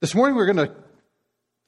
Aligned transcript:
This 0.00 0.14
morning 0.14 0.34
we're 0.34 0.50
going 0.50 0.66
to 0.66 0.74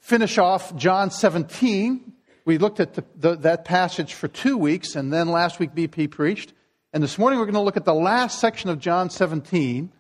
finish 0.01 0.39
off 0.39 0.75
John 0.75 1.11
17. 1.11 2.15
We 2.47 2.57
looked 2.57 2.81
at 2.81 2.95
the, 2.95 3.05
the, 3.15 3.37
that 3.37 3.67
passage 3.67 4.15
for 4.15 4.27
two 4.27 4.57
weeks, 4.57 4.97
and 4.97 5.13
then 5.13 5.29
last 5.29 5.61
week 5.61 5.75
BP 5.75 6.11
preached. 6.11 6.55
And 6.95 7.03
this 7.03 7.19
morning 7.19 7.39
we're 7.39 7.45
going 7.45 7.57
to 7.57 7.61
look 7.61 7.77
at 7.77 7.85
the 7.85 7.93
last 7.93 8.41
section 8.41 8.71
of 8.71 8.79
John 8.79 9.11
17, 9.11 9.93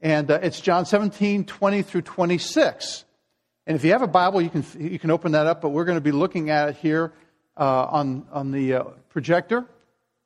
and 0.00 0.30
uh, 0.30 0.38
it's 0.42 0.58
John 0.58 0.86
17, 0.86 1.44
20 1.44 1.82
through 1.82 2.00
26. 2.00 3.04
And 3.66 3.76
if 3.76 3.84
you 3.84 3.92
have 3.92 4.00
a 4.00 4.06
Bible, 4.06 4.40
you 4.40 4.48
can, 4.48 4.64
you 4.78 4.98
can 4.98 5.10
open 5.10 5.32
that 5.32 5.46
up, 5.46 5.60
but 5.60 5.68
we're 5.68 5.84
going 5.84 5.98
to 5.98 6.00
be 6.00 6.12
looking 6.12 6.48
at 6.48 6.70
it 6.70 6.76
here 6.76 7.12
uh, 7.58 7.84
on, 7.90 8.26
on 8.32 8.52
the 8.52 8.72
uh, 8.72 8.84
projector. 9.10 9.66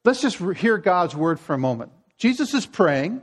Let's 0.04 0.20
just 0.20 0.38
hear 0.56 0.78
God's 0.78 1.16
word 1.16 1.40
for 1.40 1.54
a 1.54 1.58
moment. 1.58 1.90
Jesus 2.16 2.54
is 2.54 2.64
praying, 2.64 3.22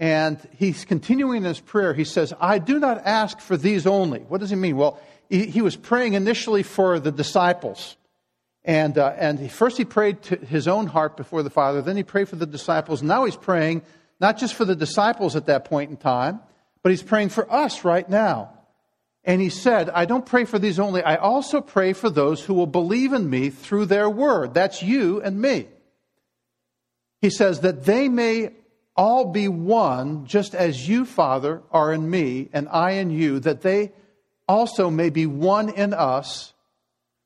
and 0.00 0.40
he's 0.56 0.86
continuing 0.86 1.44
his 1.44 1.60
prayer. 1.60 1.92
He 1.92 2.04
says, 2.04 2.32
I 2.40 2.58
do 2.58 2.80
not 2.80 3.02
ask 3.04 3.38
for 3.38 3.58
these 3.58 3.86
only. 3.86 4.20
What 4.20 4.40
does 4.40 4.48
he 4.48 4.56
mean? 4.56 4.78
Well, 4.78 4.98
he, 5.28 5.60
was 5.60 5.76
praying 5.76 6.14
initially 6.14 6.62
for 6.62 6.98
the 6.98 7.12
disciples. 7.12 7.96
And, 8.64 8.96
uh, 8.96 9.14
and 9.16 9.52
first 9.52 9.76
he 9.76 9.84
prayed 9.84 10.22
to 10.22 10.36
his 10.36 10.66
own 10.66 10.86
heart 10.86 11.18
before 11.18 11.42
the 11.42 11.50
Father. 11.50 11.82
Then 11.82 11.98
he 11.98 12.02
prayed 12.02 12.30
for 12.30 12.36
the 12.36 12.46
disciples. 12.46 13.02
Now 13.02 13.26
he's 13.26 13.36
praying 13.36 13.82
not 14.18 14.38
just 14.38 14.54
for 14.54 14.64
the 14.64 14.74
disciples 14.74 15.36
at 15.36 15.46
that 15.46 15.66
point 15.66 15.90
in 15.90 15.98
time, 15.98 16.40
but 16.82 16.90
he's 16.90 17.02
praying 17.02 17.28
for 17.28 17.50
us 17.52 17.84
right 17.84 18.08
now. 18.08 18.54
And 19.22 19.40
he 19.40 19.50
said, 19.50 19.90
I 19.90 20.06
don't 20.06 20.24
pray 20.24 20.46
for 20.46 20.58
these 20.58 20.78
only. 20.78 21.02
I 21.02 21.16
also 21.16 21.60
pray 21.60 21.92
for 21.92 22.08
those 22.08 22.42
who 22.42 22.54
will 22.54 22.66
believe 22.66 23.12
in 23.12 23.28
me 23.28 23.50
through 23.50 23.84
their 23.84 24.08
word. 24.08 24.54
That's 24.54 24.82
you 24.82 25.20
and 25.20 25.40
me. 25.40 25.68
He 27.20 27.28
says 27.28 27.60
that 27.60 27.84
they 27.84 28.08
may 28.08 28.52
all 29.00 29.24
be 29.24 29.48
one, 29.48 30.26
just 30.26 30.54
as 30.54 30.86
you, 30.86 31.06
Father, 31.06 31.62
are 31.70 31.90
in 31.90 32.10
me, 32.10 32.50
and 32.52 32.68
I 32.68 32.90
in 32.90 33.08
you, 33.08 33.40
that 33.40 33.62
they 33.62 33.92
also 34.46 34.90
may 34.90 35.08
be 35.08 35.24
one 35.24 35.70
in 35.70 35.94
us, 35.94 36.52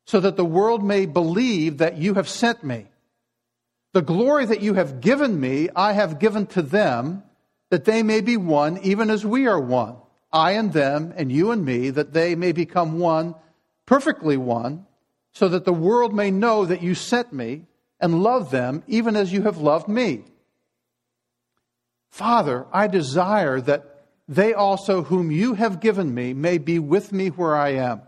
so 0.06 0.20
that 0.20 0.36
the 0.36 0.44
world 0.44 0.84
may 0.84 1.04
believe 1.04 1.78
that 1.78 1.98
you 1.98 2.14
have 2.14 2.28
sent 2.28 2.62
me. 2.62 2.86
The 3.92 4.02
glory 4.02 4.46
that 4.46 4.60
you 4.60 4.74
have 4.74 5.00
given 5.00 5.40
me, 5.40 5.68
I 5.74 5.94
have 5.94 6.20
given 6.20 6.46
to 6.54 6.62
them, 6.62 7.24
that 7.70 7.86
they 7.86 8.04
may 8.04 8.20
be 8.20 8.36
one, 8.36 8.78
even 8.84 9.10
as 9.10 9.26
we 9.26 9.48
are 9.48 9.60
one. 9.60 9.96
I 10.32 10.52
and 10.52 10.72
them, 10.72 11.12
and 11.16 11.32
you 11.32 11.50
and 11.50 11.64
me, 11.64 11.90
that 11.90 12.12
they 12.12 12.36
may 12.36 12.52
become 12.52 13.00
one, 13.00 13.34
perfectly 13.84 14.36
one, 14.36 14.86
so 15.32 15.48
that 15.48 15.64
the 15.64 15.72
world 15.72 16.14
may 16.14 16.30
know 16.30 16.66
that 16.66 16.82
you 16.82 16.94
sent 16.94 17.32
me 17.32 17.62
and 17.98 18.22
love 18.22 18.52
them, 18.52 18.84
even 18.86 19.16
as 19.16 19.32
you 19.32 19.42
have 19.42 19.58
loved 19.58 19.88
me. 19.88 20.22
Father, 22.14 22.64
I 22.72 22.86
desire 22.86 23.60
that 23.62 24.04
they 24.28 24.54
also, 24.54 25.02
whom 25.02 25.32
you 25.32 25.54
have 25.54 25.80
given 25.80 26.14
me, 26.14 26.32
may 26.32 26.58
be 26.58 26.78
with 26.78 27.12
me 27.12 27.26
where 27.26 27.56
I 27.56 27.70
am, 27.70 28.02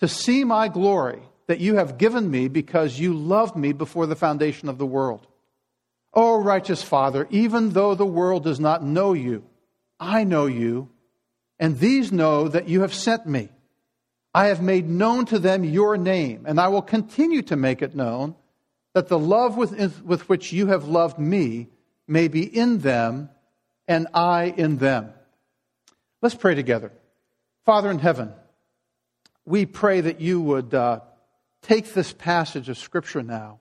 to 0.00 0.08
see 0.08 0.42
my 0.42 0.66
glory 0.66 1.22
that 1.46 1.60
you 1.60 1.76
have 1.76 1.98
given 1.98 2.28
me 2.28 2.48
because 2.48 2.98
you 2.98 3.14
loved 3.14 3.54
me 3.54 3.72
before 3.72 4.06
the 4.06 4.16
foundation 4.16 4.68
of 4.68 4.76
the 4.76 4.86
world. 4.86 5.24
O 6.12 6.34
oh, 6.34 6.42
righteous 6.42 6.82
Father, 6.82 7.28
even 7.30 7.70
though 7.70 7.94
the 7.94 8.04
world 8.04 8.42
does 8.42 8.58
not 8.58 8.82
know 8.82 9.12
you, 9.12 9.44
I 10.00 10.24
know 10.24 10.46
you, 10.46 10.88
and 11.60 11.78
these 11.78 12.10
know 12.10 12.48
that 12.48 12.68
you 12.68 12.80
have 12.80 12.92
sent 12.92 13.24
me. 13.24 13.50
I 14.34 14.46
have 14.46 14.62
made 14.62 14.88
known 14.88 15.26
to 15.26 15.38
them 15.38 15.62
your 15.62 15.96
name, 15.96 16.44
and 16.44 16.60
I 16.60 16.66
will 16.66 16.82
continue 16.82 17.42
to 17.42 17.54
make 17.54 17.82
it 17.82 17.94
known, 17.94 18.34
that 18.94 19.06
the 19.06 19.16
love 19.16 19.56
with, 19.56 20.02
with 20.02 20.28
which 20.28 20.52
you 20.52 20.66
have 20.66 20.88
loved 20.88 21.20
me 21.20 21.68
may 22.08 22.28
be 22.28 22.42
in 22.42 22.78
them 22.78 23.28
and 23.86 24.08
I 24.14 24.44
in 24.56 24.78
them. 24.78 25.12
Let's 26.20 26.34
pray 26.34 26.54
together. 26.54 26.90
Father 27.64 27.90
in 27.90 27.98
heaven, 27.98 28.32
we 29.44 29.66
pray 29.66 30.00
that 30.00 30.20
you 30.20 30.40
would 30.40 30.74
uh, 30.74 31.00
take 31.62 31.92
this 31.92 32.12
passage 32.12 32.68
of 32.68 32.78
Scripture 32.78 33.22
now 33.22 33.60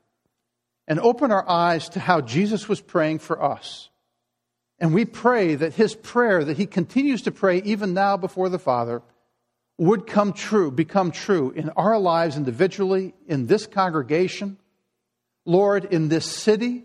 and 0.87 0.99
open 0.99 1.31
our 1.31 1.47
eyes 1.47 1.89
to 1.89 1.99
how 1.99 2.21
Jesus 2.21 2.67
was 2.67 2.81
praying 2.81 3.19
for 3.19 3.43
us. 3.43 3.89
And 4.79 4.93
we 4.93 5.05
pray 5.05 5.55
that 5.55 5.73
his 5.73 5.95
prayer 5.95 6.43
that 6.43 6.57
he 6.57 6.65
continues 6.65 7.23
to 7.23 7.31
pray 7.31 7.61
even 7.63 7.93
now 7.93 8.15
before 8.15 8.49
the 8.49 8.59
Father 8.59 9.01
would 9.77 10.07
come 10.07 10.33
true, 10.33 10.71
become 10.71 11.11
true 11.11 11.51
in 11.51 11.69
our 11.71 11.99
lives 11.99 12.37
individually, 12.37 13.13
in 13.27 13.45
this 13.47 13.67
congregation, 13.67 14.57
Lord, 15.45 15.85
in 15.85 16.09
this 16.09 16.25
city 16.25 16.83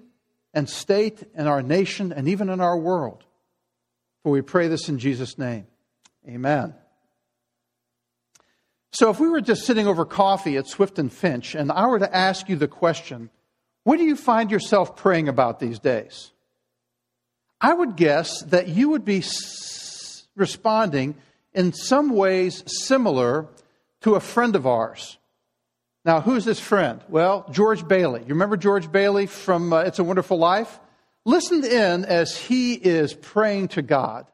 and 0.54 0.68
state, 0.68 1.24
and 1.34 1.48
our 1.48 1.62
nation, 1.62 2.12
and 2.12 2.28
even 2.28 2.48
in 2.48 2.60
our 2.60 2.76
world. 2.76 3.24
For 4.22 4.32
we 4.32 4.42
pray 4.42 4.68
this 4.68 4.88
in 4.88 4.98
Jesus' 4.98 5.38
name. 5.38 5.66
Amen. 6.28 6.74
So, 8.92 9.08
if 9.10 9.18
we 9.18 9.28
were 9.28 9.40
just 9.40 9.64
sitting 9.64 9.86
over 9.86 10.04
coffee 10.04 10.58
at 10.58 10.66
Swift 10.66 10.98
and 10.98 11.10
Finch, 11.12 11.54
and 11.54 11.72
I 11.72 11.86
were 11.86 11.98
to 11.98 12.14
ask 12.14 12.48
you 12.48 12.56
the 12.56 12.68
question, 12.68 13.30
what 13.84 13.96
do 13.96 14.04
you 14.04 14.16
find 14.16 14.50
yourself 14.50 14.96
praying 14.96 15.28
about 15.28 15.58
these 15.58 15.78
days? 15.78 16.30
I 17.60 17.72
would 17.72 17.96
guess 17.96 18.42
that 18.42 18.68
you 18.68 18.90
would 18.90 19.04
be 19.04 19.24
responding 20.36 21.14
in 21.54 21.72
some 21.72 22.10
ways 22.10 22.62
similar 22.66 23.48
to 24.02 24.14
a 24.14 24.20
friend 24.20 24.56
of 24.56 24.66
ours. 24.66 25.18
Now, 26.04 26.20
who's 26.20 26.44
this 26.44 26.58
friend? 26.58 27.00
Well, 27.08 27.46
George 27.52 27.86
Bailey. 27.86 28.20
You 28.22 28.30
remember 28.30 28.56
George 28.56 28.90
Bailey 28.90 29.26
from 29.26 29.72
uh, 29.72 29.82
It's 29.82 30.00
a 30.00 30.04
Wonderful 30.04 30.36
Life? 30.36 30.80
Listen 31.24 31.64
in 31.64 32.04
as 32.04 32.36
he 32.36 32.74
is 32.74 33.14
praying 33.14 33.68
to 33.68 33.82
God. 33.82 34.26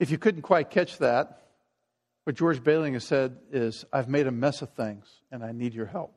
If 0.00 0.10
you 0.10 0.18
couldn't 0.18 0.42
quite 0.42 0.70
catch 0.70 0.98
that, 0.98 1.42
what 2.24 2.34
George 2.34 2.64
Bailey 2.64 2.92
has 2.92 3.04
said 3.04 3.36
is, 3.52 3.84
I've 3.92 4.08
made 4.08 4.26
a 4.26 4.32
mess 4.32 4.62
of 4.62 4.70
things 4.70 5.06
and 5.30 5.44
I 5.44 5.52
need 5.52 5.74
your 5.74 5.86
help. 5.86 6.14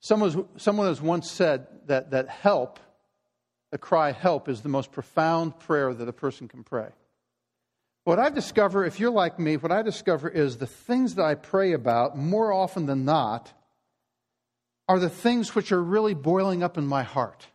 Someone, 0.00 0.46
someone 0.56 0.88
has 0.88 1.00
once 1.00 1.30
said 1.30 1.66
that, 1.86 2.10
that 2.10 2.28
help, 2.28 2.80
the 3.70 3.78
cry 3.78 4.10
help, 4.10 4.48
is 4.48 4.60
the 4.60 4.68
most 4.68 4.90
profound 4.90 5.58
prayer 5.60 5.94
that 5.94 6.08
a 6.08 6.12
person 6.12 6.48
can 6.48 6.64
pray. 6.64 6.88
What 8.02 8.18
I 8.18 8.30
discover, 8.30 8.84
if 8.84 8.98
you're 9.00 9.10
like 9.10 9.38
me, 9.38 9.56
what 9.56 9.72
I 9.72 9.82
discover 9.82 10.28
is 10.28 10.58
the 10.58 10.66
things 10.66 11.14
that 11.14 11.24
I 11.24 11.36
pray 11.36 11.72
about 11.72 12.18
more 12.18 12.52
often 12.52 12.86
than 12.86 13.04
not 13.04 13.52
are 14.88 14.98
the 14.98 15.08
things 15.08 15.54
which 15.54 15.72
are 15.72 15.82
really 15.82 16.14
boiling 16.14 16.62
up 16.62 16.76
in 16.76 16.86
my 16.86 17.02
heart. 17.04 17.46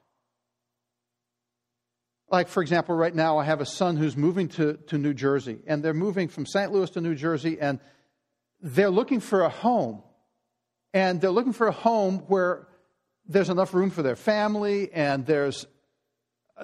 Like, 2.32 2.48
for 2.48 2.62
example, 2.62 2.96
right 2.96 3.14
now 3.14 3.38
I 3.38 3.44
have 3.44 3.60
a 3.60 3.66
son 3.66 3.98
who's 3.98 4.16
moving 4.16 4.50
to, 4.50 4.74
to 4.88 4.98
New 4.98 5.14
Jersey, 5.14 5.60
and 5.66 5.84
they're 5.84 5.94
moving 5.94 6.28
from 6.28 6.46
St. 6.46 6.72
Louis 6.72 6.90
to 6.92 7.02
New 7.02 7.16
Jersey, 7.16 7.60
and 7.60 7.80
they're 8.62 8.92
looking 8.92 9.20
for 9.20 9.42
a 9.42 9.50
home. 9.50 10.04
And 10.94 11.22
they're 11.22 11.32
looking 11.32 11.54
for 11.54 11.68
a 11.68 11.72
home 11.72 12.20
where 12.28 12.68
there's 13.28 13.50
enough 13.50 13.74
room 13.74 13.90
for 13.90 14.04
their 14.04 14.16
family, 14.16 14.92
and 14.92 15.26
there's 15.26 15.66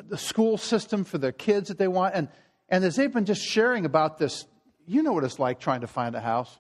the 0.04 0.18
school 0.18 0.58
system 0.58 1.04
for 1.04 1.18
their 1.18 1.32
kids 1.32 1.70
that 1.70 1.78
they 1.78 1.88
want. 1.88 2.16
And, 2.16 2.28
and 2.70 2.84
as 2.84 2.96
they've 2.96 3.12
been 3.12 3.26
just 3.26 3.42
sharing 3.42 3.86
about 3.86 4.18
this, 4.18 4.46
you 4.86 5.02
know 5.02 5.14
what 5.14 5.24
it's 5.24 5.40
like 5.40 5.60
trying 5.60 5.82
to 5.82 5.88
find 5.88 6.16
a 6.16 6.22
house. 6.22 6.60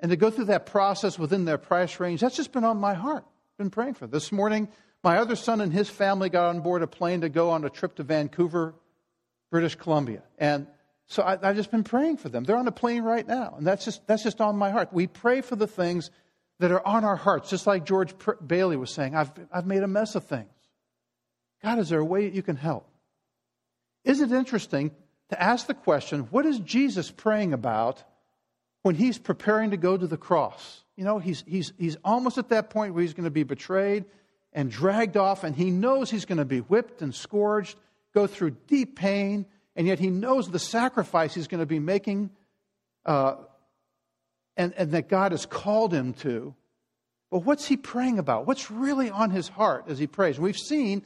And 0.00 0.10
to 0.10 0.16
go 0.16 0.30
through 0.30 0.46
that 0.46 0.66
process 0.66 1.18
within 1.18 1.44
their 1.44 1.58
price 1.58 1.98
range, 1.98 2.20
that's 2.20 2.36
just 2.36 2.52
been 2.52 2.64
on 2.64 2.78
my 2.78 2.94
heart. 2.94 3.24
Been 3.58 3.70
praying 3.70 3.94
for. 3.94 4.06
This 4.06 4.30
morning, 4.30 4.68
my 5.02 5.18
other 5.18 5.36
son 5.36 5.60
and 5.60 5.72
his 5.72 5.88
family 5.88 6.28
got 6.28 6.46
on 6.46 6.60
board 6.60 6.82
a 6.82 6.86
plane 6.86 7.20
to 7.20 7.28
go 7.28 7.50
on 7.50 7.64
a 7.64 7.70
trip 7.70 7.96
to 7.96 8.02
Vancouver, 8.02 8.74
British 9.50 9.76
Columbia. 9.76 10.22
And 10.38 10.66
so 11.06 11.22
I, 11.22 11.38
have 11.40 11.56
just 11.56 11.70
been 11.70 11.84
praying 11.84 12.18
for 12.18 12.28
them. 12.28 12.44
They're 12.44 12.56
on 12.56 12.68
a 12.68 12.72
plane 12.72 13.02
right 13.02 13.26
now. 13.26 13.54
And 13.56 13.66
that's 13.66 13.84
just, 13.84 14.06
that's 14.06 14.22
just 14.22 14.40
on 14.40 14.56
my 14.56 14.70
heart. 14.70 14.92
We 14.92 15.06
pray 15.06 15.40
for 15.40 15.56
the 15.56 15.66
things 15.66 16.10
that 16.58 16.70
are 16.72 16.86
on 16.86 17.04
our 17.04 17.16
hearts, 17.16 17.48
just 17.50 17.66
like 17.66 17.86
George 17.86 18.12
Bailey 18.44 18.76
was 18.76 18.90
saying. 18.90 19.14
I've, 19.14 19.30
I've 19.52 19.66
made 19.66 19.82
a 19.82 19.88
mess 19.88 20.14
of 20.16 20.24
things. 20.24 20.50
God, 21.62 21.78
is 21.78 21.88
there 21.88 22.00
a 22.00 22.04
way 22.04 22.24
that 22.24 22.34
you 22.34 22.42
can 22.42 22.56
help? 22.56 22.88
Is 24.04 24.20
it 24.20 24.32
interesting 24.32 24.90
to 25.30 25.42
ask 25.42 25.66
the 25.66 25.74
question 25.74 26.20
what 26.30 26.46
is 26.46 26.58
Jesus 26.60 27.10
praying 27.10 27.52
about 27.52 28.02
when 28.82 28.94
he's 28.94 29.18
preparing 29.18 29.70
to 29.70 29.76
go 29.76 29.96
to 29.96 30.06
the 30.06 30.16
cross? 30.16 30.82
You 30.96 31.04
know, 31.04 31.18
he's, 31.18 31.44
he's, 31.46 31.72
he's 31.78 31.96
almost 32.04 32.38
at 32.38 32.48
that 32.50 32.70
point 32.70 32.94
where 32.94 33.02
he's 33.02 33.14
going 33.14 33.24
to 33.24 33.30
be 33.30 33.44
betrayed 33.44 34.04
and 34.52 34.70
dragged 34.70 35.16
off, 35.16 35.44
and 35.44 35.54
he 35.54 35.70
knows 35.70 36.10
he's 36.10 36.24
going 36.24 36.38
to 36.38 36.44
be 36.44 36.58
whipped 36.60 37.02
and 37.02 37.14
scourged, 37.14 37.76
go 38.14 38.26
through 38.26 38.56
deep 38.66 38.96
pain, 38.96 39.46
and 39.76 39.86
yet 39.86 39.98
he 39.98 40.10
knows 40.10 40.50
the 40.50 40.58
sacrifice 40.58 41.34
he's 41.34 41.48
going 41.48 41.60
to 41.60 41.66
be 41.66 41.78
making 41.78 42.30
uh, 43.06 43.36
and, 44.56 44.74
and 44.76 44.92
that 44.92 45.08
God 45.08 45.32
has 45.32 45.46
called 45.46 45.92
him 45.94 46.12
to. 46.14 46.54
But 47.30 47.40
what's 47.40 47.66
he 47.66 47.76
praying 47.76 48.18
about? 48.18 48.46
What's 48.46 48.70
really 48.70 49.10
on 49.10 49.30
his 49.30 49.48
heart 49.48 49.84
as 49.88 49.98
he 49.98 50.06
prays? 50.06 50.40
We've 50.40 50.56
seen 50.56 51.04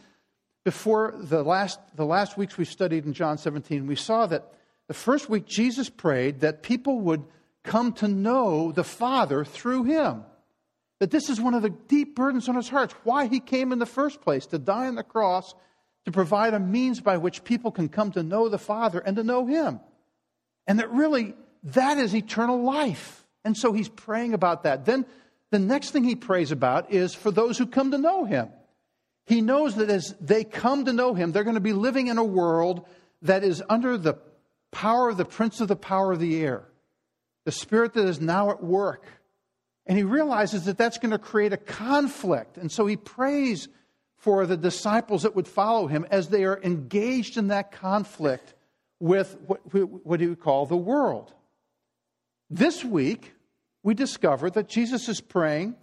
before 0.64 1.14
the 1.16 1.42
last, 1.42 1.80
the 1.96 2.06
last 2.06 2.36
weeks 2.36 2.56
we 2.56 2.64
studied 2.64 3.04
in 3.04 3.12
John 3.12 3.38
17, 3.38 3.86
we 3.86 3.96
saw 3.96 4.26
that 4.26 4.52
the 4.88 4.94
first 4.94 5.28
week 5.28 5.46
Jesus 5.46 5.88
prayed 5.88 6.40
that 6.40 6.62
people 6.62 7.00
would 7.00 7.24
come 7.64 7.92
to 7.94 8.08
know 8.08 8.72
the 8.72 8.84
Father 8.84 9.44
through 9.44 9.84
him. 9.84 10.24
That 11.02 11.10
this 11.10 11.28
is 11.28 11.40
one 11.40 11.54
of 11.54 11.62
the 11.62 11.70
deep 11.88 12.14
burdens 12.14 12.48
on 12.48 12.54
his 12.54 12.68
heart. 12.68 12.94
Why 13.02 13.26
he 13.26 13.40
came 13.40 13.72
in 13.72 13.80
the 13.80 13.86
first 13.86 14.20
place, 14.20 14.46
to 14.46 14.58
die 14.60 14.86
on 14.86 14.94
the 14.94 15.02
cross, 15.02 15.52
to 16.04 16.12
provide 16.12 16.54
a 16.54 16.60
means 16.60 17.00
by 17.00 17.16
which 17.16 17.42
people 17.42 17.72
can 17.72 17.88
come 17.88 18.12
to 18.12 18.22
know 18.22 18.48
the 18.48 18.56
Father 18.56 19.00
and 19.00 19.16
to 19.16 19.24
know 19.24 19.44
him. 19.44 19.80
And 20.64 20.78
that 20.78 20.92
really, 20.92 21.34
that 21.64 21.98
is 21.98 22.14
eternal 22.14 22.62
life. 22.62 23.26
And 23.44 23.56
so 23.56 23.72
he's 23.72 23.88
praying 23.88 24.32
about 24.32 24.62
that. 24.62 24.84
Then 24.84 25.04
the 25.50 25.58
next 25.58 25.90
thing 25.90 26.04
he 26.04 26.14
prays 26.14 26.52
about 26.52 26.92
is 26.92 27.16
for 27.16 27.32
those 27.32 27.58
who 27.58 27.66
come 27.66 27.90
to 27.90 27.98
know 27.98 28.24
him. 28.24 28.50
He 29.26 29.40
knows 29.40 29.74
that 29.74 29.90
as 29.90 30.14
they 30.20 30.44
come 30.44 30.84
to 30.84 30.92
know 30.92 31.14
him, 31.14 31.32
they're 31.32 31.42
going 31.42 31.54
to 31.54 31.60
be 31.60 31.72
living 31.72 32.06
in 32.06 32.18
a 32.18 32.22
world 32.22 32.86
that 33.22 33.42
is 33.42 33.60
under 33.68 33.98
the 33.98 34.18
power 34.70 35.08
of 35.08 35.16
the 35.16 35.24
prince 35.24 35.60
of 35.60 35.66
the 35.66 35.74
power 35.74 36.12
of 36.12 36.20
the 36.20 36.40
air, 36.40 36.62
the 37.44 37.50
spirit 37.50 37.94
that 37.94 38.06
is 38.06 38.20
now 38.20 38.50
at 38.50 38.62
work. 38.62 39.04
And 39.86 39.98
he 39.98 40.04
realizes 40.04 40.64
that 40.64 40.78
that's 40.78 40.98
going 40.98 41.10
to 41.10 41.18
create 41.18 41.52
a 41.52 41.56
conflict. 41.56 42.56
And 42.56 42.70
so 42.70 42.86
he 42.86 42.96
prays 42.96 43.68
for 44.16 44.46
the 44.46 44.56
disciples 44.56 45.22
that 45.22 45.34
would 45.34 45.48
follow 45.48 45.88
him 45.88 46.06
as 46.10 46.28
they 46.28 46.44
are 46.44 46.60
engaged 46.62 47.36
in 47.36 47.48
that 47.48 47.72
conflict 47.72 48.54
with 49.00 49.36
what, 49.46 49.60
what 50.06 50.20
do 50.20 50.24
you 50.24 50.36
call 50.36 50.66
the 50.66 50.76
world. 50.76 51.34
This 52.48 52.84
week, 52.84 53.32
we 53.82 53.94
discover 53.94 54.48
that 54.50 54.68
Jesus 54.68 55.08
is 55.08 55.20
praying 55.20 55.74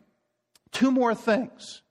two 0.72 0.92
more 0.92 1.14
things 1.14 1.82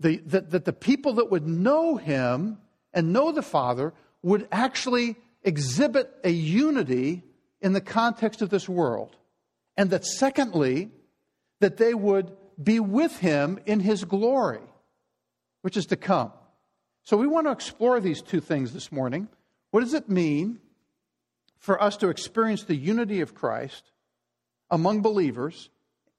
the, 0.00 0.18
that, 0.26 0.50
that 0.50 0.64
the 0.64 0.72
people 0.72 1.14
that 1.14 1.30
would 1.30 1.46
know 1.46 1.96
him 1.96 2.58
and 2.92 3.12
know 3.12 3.32
the 3.32 3.42
Father 3.42 3.94
would 4.22 4.48
actually 4.50 5.16
exhibit 5.42 6.12
a 6.24 6.30
unity 6.30 7.22
in 7.60 7.72
the 7.72 7.80
context 7.80 8.42
of 8.42 8.50
this 8.50 8.68
world. 8.68 9.16
And 9.76 9.90
that 9.90 10.04
secondly, 10.04 10.90
that 11.60 11.76
they 11.76 11.94
would 11.94 12.32
be 12.62 12.80
with 12.80 13.18
him 13.18 13.58
in 13.66 13.80
his 13.80 14.04
glory, 14.04 14.62
which 15.62 15.76
is 15.76 15.86
to 15.86 15.96
come. 15.96 16.32
So 17.02 17.16
we 17.16 17.26
want 17.26 17.46
to 17.46 17.52
explore 17.52 18.00
these 18.00 18.22
two 18.22 18.40
things 18.40 18.72
this 18.72 18.90
morning. 18.90 19.28
What 19.70 19.80
does 19.80 19.94
it 19.94 20.08
mean 20.08 20.58
for 21.58 21.80
us 21.82 21.96
to 21.98 22.08
experience 22.08 22.64
the 22.64 22.76
unity 22.76 23.20
of 23.20 23.34
Christ 23.34 23.92
among 24.70 25.02
believers? 25.02 25.70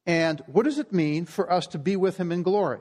And 0.05 0.41
what 0.47 0.63
does 0.63 0.79
it 0.79 0.93
mean 0.93 1.25
for 1.25 1.51
us 1.51 1.67
to 1.67 1.79
be 1.79 1.95
with 1.95 2.17
him 2.17 2.31
in 2.31 2.43
glory? 2.43 2.79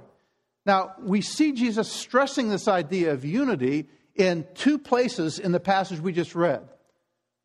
Now, 0.64 0.94
we 1.00 1.20
see 1.20 1.52
Jesus 1.52 1.90
stressing 1.90 2.48
this 2.48 2.68
idea 2.68 3.12
of 3.12 3.24
unity 3.24 3.88
in 4.14 4.46
two 4.54 4.78
places 4.78 5.38
in 5.38 5.52
the 5.52 5.60
passage 5.60 6.00
we 6.00 6.12
just 6.12 6.34
read. 6.34 6.68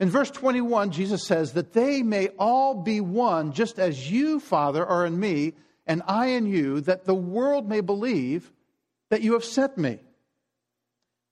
In 0.01 0.09
verse 0.09 0.31
21, 0.31 0.89
Jesus 0.89 1.27
says, 1.27 1.53
That 1.53 1.73
they 1.73 2.01
may 2.01 2.29
all 2.39 2.73
be 2.73 2.99
one, 2.99 3.53
just 3.53 3.77
as 3.77 4.11
you, 4.11 4.39
Father, 4.39 4.83
are 4.83 5.05
in 5.05 5.19
me, 5.19 5.53
and 5.85 6.01
I 6.07 6.29
in 6.29 6.47
you, 6.47 6.81
that 6.81 7.05
the 7.05 7.13
world 7.13 7.69
may 7.69 7.81
believe 7.81 8.51
that 9.11 9.21
you 9.21 9.33
have 9.33 9.45
sent 9.45 9.77
me. 9.77 9.99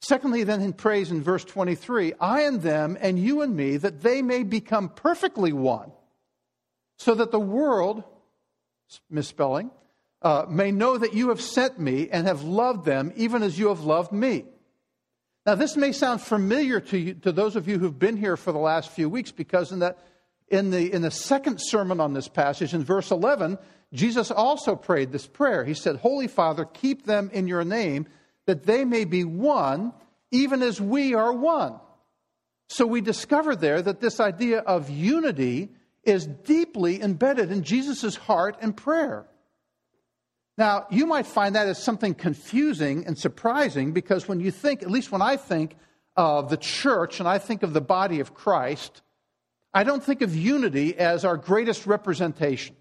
Secondly, 0.01 0.43
then, 0.43 0.61
in 0.61 0.73
praise 0.73 1.09
in 1.09 1.23
verse 1.23 1.43
23, 1.43 2.13
I 2.21 2.41
and 2.41 2.61
them, 2.61 2.95
and 3.01 3.17
you 3.17 3.41
and 3.41 3.55
me, 3.55 3.77
that 3.77 4.01
they 4.01 4.21
may 4.21 4.43
become 4.43 4.89
perfectly 4.89 5.51
one, 5.51 5.91
so 6.99 7.15
that 7.15 7.31
the 7.31 7.39
world, 7.39 8.03
misspelling, 9.09 9.71
uh, 10.21 10.45
may 10.47 10.71
know 10.71 10.95
that 10.95 11.15
you 11.15 11.29
have 11.29 11.41
sent 11.41 11.79
me 11.79 12.07
and 12.11 12.27
have 12.27 12.43
loved 12.43 12.85
them 12.85 13.11
even 13.15 13.41
as 13.41 13.57
you 13.57 13.69
have 13.69 13.81
loved 13.81 14.11
me. 14.11 14.45
Now, 15.49 15.55
this 15.55 15.75
may 15.75 15.93
sound 15.93 16.21
familiar 16.21 16.79
to, 16.79 16.97
you, 16.99 17.15
to 17.15 17.31
those 17.31 17.55
of 17.55 17.67
you 17.67 17.79
who've 17.79 17.97
been 17.97 18.17
here 18.17 18.37
for 18.37 18.51
the 18.51 18.59
last 18.59 18.91
few 18.91 19.09
weeks 19.09 19.31
because 19.31 19.71
in, 19.71 19.79
that, 19.79 19.97
in, 20.47 20.69
the, 20.69 20.93
in 20.93 21.01
the 21.01 21.09
second 21.09 21.57
sermon 21.57 21.99
on 21.99 22.13
this 22.13 22.27
passage, 22.27 22.75
in 22.75 22.83
verse 22.83 23.09
11, 23.09 23.57
Jesus 23.91 24.29
also 24.29 24.75
prayed 24.75 25.11
this 25.11 25.25
prayer. 25.25 25.65
He 25.65 25.73
said, 25.73 25.95
Holy 25.95 26.27
Father, 26.27 26.65
keep 26.65 27.07
them 27.07 27.31
in 27.33 27.47
your 27.47 27.65
name 27.65 28.05
that 28.45 28.67
they 28.67 28.85
may 28.85 29.05
be 29.05 29.23
one, 29.23 29.91
even 30.29 30.61
as 30.61 30.79
we 30.79 31.15
are 31.15 31.33
one. 31.33 31.79
So 32.67 32.85
we 32.85 33.01
discover 33.01 33.55
there 33.55 33.81
that 33.81 34.01
this 34.01 34.19
idea 34.19 34.59
of 34.59 34.91
unity 34.91 35.69
is 36.03 36.27
deeply 36.27 37.01
embedded 37.01 37.51
in 37.51 37.63
Jesus' 37.63 38.15
heart 38.15 38.55
and 38.61 38.77
prayer. 38.77 39.25
Now, 40.59 40.87
you 40.89 41.05
might 41.05 41.25
find 41.25 41.55
that 41.55 41.67
as 41.67 41.81
something 41.81 42.13
confusing 42.13 43.05
and 43.07 43.17
surprising 43.17 43.93
because 43.93 44.27
when 44.27 44.41
you 44.41 44.51
think, 44.51 44.83
at 44.83 44.91
least 44.91 45.09
when 45.09 45.21
I 45.21 45.37
think 45.37 45.77
of 46.17 46.49
the 46.49 46.57
church 46.57 47.21
and 47.21 47.29
I 47.29 47.37
think 47.37 47.63
of 47.63 47.71
the 47.71 47.79
body 47.79 48.19
of 48.19 48.33
Christ, 48.33 49.01
I 49.73 49.85
don't 49.85 50.03
think 50.03 50.21
of 50.21 50.35
unity 50.35 50.97
as 50.97 51.23
our 51.23 51.37
greatest 51.37 51.85
representation. 51.87 52.75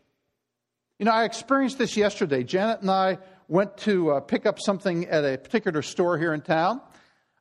You 0.98 1.04
know, 1.06 1.12
I 1.12 1.22
experienced 1.24 1.78
this 1.78 1.96
yesterday. 1.96 2.42
Janet 2.42 2.80
and 2.80 2.90
I 2.90 3.18
went 3.46 3.76
to 3.78 4.10
uh, 4.10 4.20
pick 4.22 4.44
up 4.44 4.58
something 4.58 5.06
at 5.06 5.24
a 5.24 5.38
particular 5.38 5.82
store 5.82 6.18
here 6.18 6.34
in 6.34 6.40
town, 6.40 6.80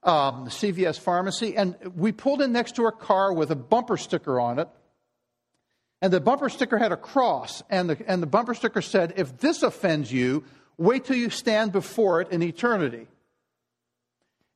um, 0.03 0.43
the 0.43 0.51
CVS 0.51 0.99
pharmacy, 0.99 1.57
and 1.57 1.75
we 1.95 2.11
pulled 2.11 2.43
in 2.43 2.51
next 2.51 2.75
to 2.75 2.85
a 2.85 2.91
car 2.91 3.33
with 3.33 3.49
a 3.49 3.55
bumper 3.55 3.97
sticker 3.97 4.39
on 4.39 4.59
it 4.59 4.69
and 6.01 6.13
the 6.13 6.21
bumper 6.21 6.49
sticker 6.49 6.77
had 6.77 6.91
a 6.91 6.97
cross, 6.97 7.63
and 7.69 7.89
the, 7.89 7.97
and 8.07 8.21
the 8.21 8.27
bumper 8.27 8.53
sticker 8.53 8.81
said, 8.81 9.13
If 9.17 9.37
this 9.39 9.63
offends 9.63 10.11
you, 10.11 10.43
wait 10.77 11.05
till 11.05 11.15
you 11.15 11.29
stand 11.29 11.71
before 11.71 12.21
it 12.21 12.31
in 12.31 12.43
eternity. 12.43 13.07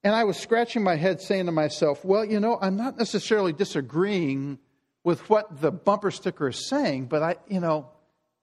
And 0.04 0.16
I 0.16 0.24
was 0.24 0.38
scratching 0.38 0.84
my 0.84 0.96
head 0.96 1.22
saying 1.22 1.48
to 1.48 1.52
myself, 1.52 2.06
Well, 2.06 2.26
you 2.26 2.40
know, 2.40 2.58
I'm 2.62 2.78
not 2.78 2.98
necessarily 2.98 3.54
disagreeing 3.54 4.60
with 5.04 5.28
what 5.30 5.62
the 5.62 5.72
bumper 5.72 6.12
sticker 6.12 6.50
is 6.50 6.69
saying, 6.69 7.06
but 7.06 7.24
I, 7.24 7.36
you 7.48 7.60
know, 7.60 7.90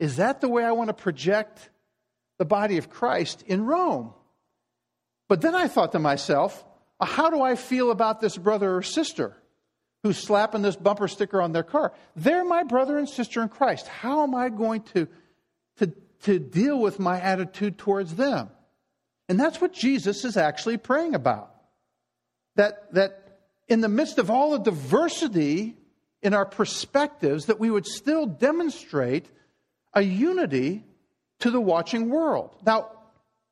is 0.01 0.17
that 0.17 0.41
the 0.41 0.49
way 0.49 0.65
I 0.65 0.73
want 0.73 0.89
to 0.89 0.95
project 0.95 1.71
the 2.39 2.45
body 2.45 2.79
of 2.79 2.91
Christ 2.91 3.43
in 3.47 3.65
Rome? 3.65 4.13
But 5.29 5.41
then 5.41 5.55
I 5.55 5.69
thought 5.69 5.93
to 5.93 5.99
myself, 5.99 6.65
how 7.01 7.31
do 7.31 7.43
I 7.43 7.55
feel 7.55 7.91
about 7.93 8.21
this 8.21 8.37
brother 8.37 8.77
or 8.77 8.83
sister? 8.83 9.37
Who's 10.03 10.19
slapping 10.19 10.63
this 10.63 10.77
bumper 10.77 11.09
sticker 11.09 11.41
on 11.41 11.53
their 11.53 11.63
car. 11.63 11.93
They're 12.15 12.45
my 12.45 12.63
brother 12.63 12.99
and 12.99 13.09
sister 13.09 13.43
in 13.43 13.49
Christ. 13.49 13.89
How 13.89 14.23
am 14.23 14.35
I 14.35 14.49
going 14.49 14.83
to, 14.95 15.09
to, 15.79 15.93
to 16.23 16.39
deal 16.39 16.79
with 16.79 16.99
my 16.99 17.21
attitude 17.21 17.79
towards 17.79 18.15
them? 18.15 18.51
And 19.29 19.39
that's 19.39 19.61
what 19.61 19.73
Jesus 19.73 20.25
is 20.25 20.37
actually 20.37 20.79
praying 20.79 21.15
about. 21.15 21.55
That, 22.57 22.93
that 22.95 23.41
in 23.69 23.81
the 23.81 23.89
midst 23.89 24.19
of 24.19 24.31
all 24.31 24.53
the 24.53 24.59
diversity 24.59 25.77
in 26.23 26.35
our 26.35 26.47
perspectives, 26.47 27.47
that 27.47 27.61
we 27.61 27.71
would 27.71 27.87
still 27.87 28.27
demonstrate 28.27 29.27
a 29.95 30.03
unity 30.03 30.85
to 31.41 31.51
the 31.51 31.61
watching 31.61 32.09
world. 32.09 32.57
Now, 32.65 32.91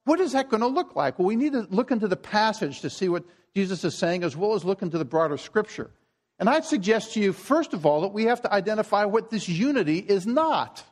what 0.05 0.21
is 0.21 0.33
that 0.33 0.49
going 0.49 0.61
to 0.61 0.67
look 0.69 0.97
like? 0.97 1.19
Well, 1.19 1.27
we 1.27 1.37
need 1.37 1.53
to 1.53 1.67
look 1.71 1.91
into 1.91 2.09
the 2.09 2.17
passage 2.17 2.81
to 2.81 2.91
see 2.91 3.09
what 3.09 3.25
Jesus 3.55 3.85
is 3.85 3.97
saying, 3.97 4.23
as 4.23 4.37
well 4.37 4.55
as 4.55 4.65
look 4.65 4.83
into 4.83 4.99
the 4.99 5.05
broader 5.05 5.37
scripture. 5.37 5.91
And 6.39 6.49
I'd 6.49 6.65
suggest 6.65 7.15
to 7.15 7.21
you, 7.21 7.33
first 7.33 7.73
of 7.73 7.87
all, 7.87 8.03
that 8.03 8.13
we 8.13 8.25
have 8.25 8.43
to 8.43 8.53
identify 8.53 9.05
what 9.05 9.31
this 9.31 9.49
unity 9.49 9.99
is 9.99 10.27
not. 10.27 10.85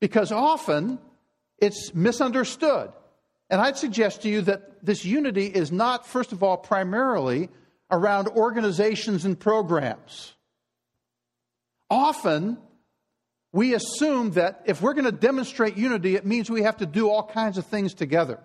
Because 0.00 0.30
often 0.30 0.98
it's 1.58 1.94
misunderstood. 1.94 2.92
And 3.50 3.60
I'd 3.60 3.76
suggest 3.76 4.22
to 4.22 4.28
you 4.28 4.42
that 4.42 4.84
this 4.84 5.04
unity 5.04 5.46
is 5.46 5.72
not, 5.72 6.06
first 6.06 6.32
of 6.32 6.42
all, 6.42 6.56
primarily 6.56 7.48
around 7.90 8.28
organizations 8.28 9.24
and 9.24 9.38
programs. 9.38 10.34
Often, 11.90 12.58
we 13.52 13.74
assume 13.74 14.32
that 14.32 14.62
if 14.64 14.80
we're 14.82 14.94
going 14.94 15.04
to 15.04 15.12
demonstrate 15.12 15.76
unity, 15.76 16.16
it 16.16 16.26
means 16.26 16.50
we 16.50 16.62
have 16.62 16.78
to 16.78 16.86
do 16.86 17.08
all 17.08 17.22
kinds 17.22 17.58
of 17.58 17.66
things 17.66 17.94
together. 17.94 18.40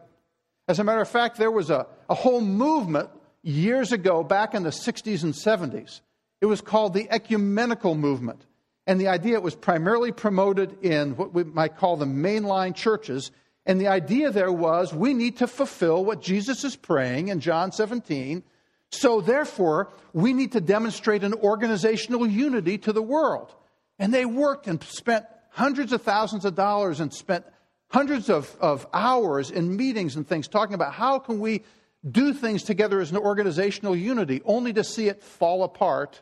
As 0.68 0.78
a 0.80 0.84
matter 0.84 1.02
of 1.02 1.10
fact, 1.10 1.38
there 1.38 1.50
was 1.50 1.70
a, 1.70 1.88
a 2.10 2.14
whole 2.14 2.42
movement 2.42 3.10
years 3.42 3.92
ago, 3.92 4.24
back 4.24 4.54
in 4.54 4.64
the 4.64 4.70
60s 4.70 5.24
and 5.24 5.34
70s. 5.34 6.02
It 6.42 6.46
was 6.46 6.62
called 6.62 6.94
the 6.94 7.08
ecumenical 7.10 7.96
movement. 7.96 8.46
And 8.88 9.00
the 9.00 9.08
idea 9.08 9.36
it 9.36 9.44
was 9.44 9.56
primarily 9.56 10.12
promoted 10.12 10.84
in 10.84 11.16
what 11.16 11.34
we 11.34 11.44
might 11.44 11.78
call 11.78 11.98
the 11.98 12.06
mainline 12.06 12.76
churches. 12.76 13.32
And 13.66 13.80
the 13.80 13.88
idea 13.88 14.32
there 14.32 14.52
was 14.52 14.94
we 14.94 15.14
need 15.14 15.38
to 15.38 15.48
fulfill 15.48 16.04
what 16.04 16.22
Jesus 16.22 16.64
is 16.64 16.76
praying 16.76 17.28
in 17.28 17.40
John 17.40 17.72
17 17.72 18.44
So, 18.92 19.22
therefore, 19.22 19.90
we 20.14 20.34
need 20.34 20.54
to 20.54 20.62
demonstrate 20.62 21.24
an 21.24 21.36
organizational 21.36 22.26
unity 22.26 22.80
to 22.80 22.94
the 22.94 23.04
world. 23.04 23.54
And 24.00 24.12
they 24.14 24.26
worked 24.26 24.66
and 24.66 24.82
spent 24.84 25.26
hundreds 25.52 25.94
of 25.94 26.02
thousands 26.02 26.46
of 26.46 26.56
dollars 26.56 27.00
and 27.00 27.14
spent 27.14 27.46
hundreds 27.90 28.30
of, 28.30 28.56
of 28.60 28.88
hours 28.94 29.52
in 29.52 29.76
meetings 29.76 30.16
and 30.16 30.28
things 30.28 30.48
talking 30.48 30.74
about 30.74 30.94
how 30.94 31.20
can 31.20 31.40
we 31.40 31.64
do 32.10 32.34
things 32.34 32.64
together 32.64 33.00
as 33.00 33.12
an 33.12 33.18
organizational 33.18 33.96
unity, 33.96 34.42
only 34.46 34.74
to 34.74 34.84
see 34.84 35.08
it 35.08 35.22
fall 35.22 35.64
apart 35.64 36.22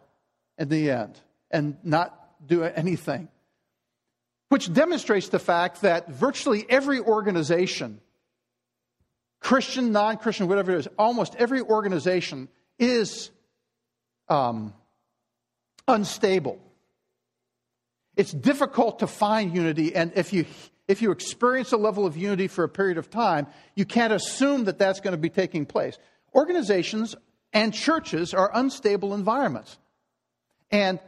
in 0.58 0.70
the 0.70 0.92
end 0.92 1.20
and 1.52 1.78
not 1.84 2.14
do 2.46 2.64
anything. 2.64 3.28
Which 4.50 4.72
demonstrates 4.74 5.30
the 5.30 5.40
fact 5.40 5.82
that 5.82 6.08
virtually 6.10 6.66
every 6.70 7.00
organization, 7.00 8.00
Christian, 9.40 9.92
non 9.92 10.18
Christian, 10.18 10.48
whatever 10.48 10.72
it 10.72 10.80
is, 10.80 10.88
almost 10.98 11.36
every 11.36 11.62
organization 11.62 12.48
is 12.80 13.30
um, 14.30 14.74
unstable. 15.88 16.60
It's 18.16 18.32
difficult 18.32 19.00
to 19.00 19.08
find 19.08 19.56
unity, 19.56 19.94
and 19.94 20.12
if 20.16 20.34
you 20.34 20.46
if 20.88 21.02
you 21.02 21.12
experience 21.12 21.72
a 21.72 21.78
level 21.78 22.06
of 22.06 22.16
unity 22.16 22.48
for 22.48 22.64
a 22.64 22.70
period 22.70 22.98
of 22.98 23.10
time, 23.10 23.48
you 23.76 23.86
can't 23.86 24.14
assume 24.14 24.66
that 24.66 24.78
that's 24.78 25.00
going 25.00 25.12
to 25.14 25.18
be 25.18 25.30
taking 25.30 25.66
place. 25.66 25.98
Organizations 26.34 27.16
and 27.54 27.74
churches 27.74 28.34
are 28.34 28.52
unstable 28.54 29.14
environments. 29.14 29.78
And 30.72 31.00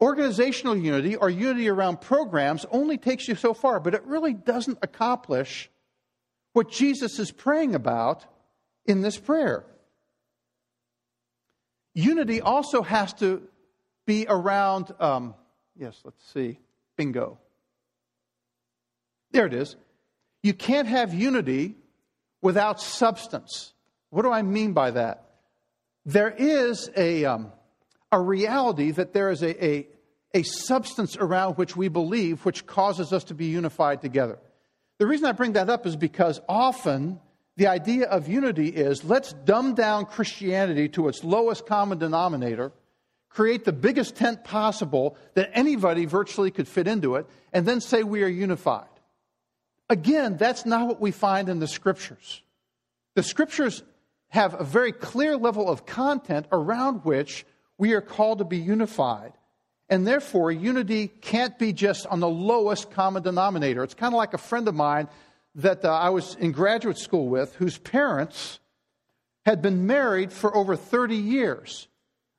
organizational 0.00 0.76
unity 0.76 1.16
or 1.16 1.30
unity 1.30 1.68
around 1.68 2.00
programs 2.00 2.66
only 2.70 2.98
takes 2.98 3.28
you 3.28 3.34
so 3.34 3.54
far, 3.54 3.80
but 3.80 3.94
it 3.94 4.04
really 4.04 4.34
doesn't 4.34 4.78
accomplish 4.82 5.70
what 6.52 6.70
Jesus 6.70 7.18
is 7.18 7.30
praying 7.30 7.74
about 7.74 8.26
in 8.84 9.00
this 9.00 9.16
prayer. 9.16 9.64
Unity 11.94 12.40
also 12.40 12.82
has 12.82 13.12
to 13.14 13.42
be 14.06 14.26
around, 14.28 14.92
um, 14.98 15.34
yes, 15.76 16.00
let's 16.04 16.22
see, 16.32 16.58
bingo. 16.96 17.38
There 19.32 19.46
it 19.46 19.54
is. 19.54 19.76
You 20.42 20.54
can't 20.54 20.88
have 20.88 21.14
unity 21.14 21.76
without 22.40 22.80
substance. 22.80 23.72
What 24.10 24.22
do 24.22 24.30
I 24.30 24.42
mean 24.42 24.72
by 24.72 24.92
that? 24.92 25.24
There 26.04 26.30
is 26.30 26.90
a, 26.96 27.24
um, 27.24 27.52
a 28.10 28.20
reality 28.20 28.90
that 28.90 29.12
there 29.12 29.30
is 29.30 29.42
a, 29.42 29.64
a, 29.64 29.86
a 30.34 30.42
substance 30.42 31.16
around 31.16 31.54
which 31.54 31.76
we 31.76 31.88
believe, 31.88 32.44
which 32.44 32.66
causes 32.66 33.12
us 33.12 33.24
to 33.24 33.34
be 33.34 33.46
unified 33.46 34.02
together. 34.02 34.38
The 34.98 35.06
reason 35.06 35.26
I 35.26 35.32
bring 35.32 35.52
that 35.52 35.70
up 35.70 35.86
is 35.86 35.96
because 35.96 36.40
often 36.48 37.20
the 37.56 37.68
idea 37.68 38.06
of 38.06 38.28
unity 38.28 38.68
is 38.68 39.04
let's 39.04 39.32
dumb 39.32 39.74
down 39.74 40.06
Christianity 40.06 40.88
to 40.90 41.08
its 41.08 41.22
lowest 41.22 41.66
common 41.66 41.98
denominator, 41.98 42.72
create 43.28 43.64
the 43.64 43.72
biggest 43.72 44.16
tent 44.16 44.44
possible 44.44 45.16
that 45.34 45.50
anybody 45.54 46.04
virtually 46.04 46.50
could 46.50 46.68
fit 46.68 46.88
into 46.88 47.16
it, 47.16 47.26
and 47.52 47.64
then 47.66 47.80
say 47.80 48.02
we 48.02 48.22
are 48.22 48.28
unified. 48.28 48.86
Again, 49.92 50.38
that's 50.38 50.64
not 50.64 50.88
what 50.88 51.02
we 51.02 51.10
find 51.10 51.50
in 51.50 51.58
the 51.58 51.68
scriptures. 51.68 52.40
The 53.14 53.22
scriptures 53.22 53.82
have 54.28 54.58
a 54.58 54.64
very 54.64 54.90
clear 54.90 55.36
level 55.36 55.68
of 55.68 55.84
content 55.84 56.46
around 56.50 57.04
which 57.04 57.44
we 57.76 57.92
are 57.92 58.00
called 58.00 58.38
to 58.38 58.44
be 58.44 58.56
unified. 58.56 59.34
And 59.90 60.06
therefore, 60.06 60.50
unity 60.50 61.08
can't 61.08 61.58
be 61.58 61.74
just 61.74 62.06
on 62.06 62.20
the 62.20 62.28
lowest 62.28 62.90
common 62.90 63.22
denominator. 63.22 63.84
It's 63.84 63.92
kind 63.92 64.14
of 64.14 64.16
like 64.16 64.32
a 64.32 64.38
friend 64.38 64.66
of 64.66 64.74
mine 64.74 65.08
that 65.56 65.84
uh, 65.84 65.92
I 65.92 66.08
was 66.08 66.36
in 66.36 66.52
graduate 66.52 66.96
school 66.96 67.28
with 67.28 67.54
whose 67.56 67.76
parents 67.76 68.60
had 69.44 69.60
been 69.60 69.86
married 69.86 70.32
for 70.32 70.56
over 70.56 70.74
30 70.74 71.16
years. 71.16 71.86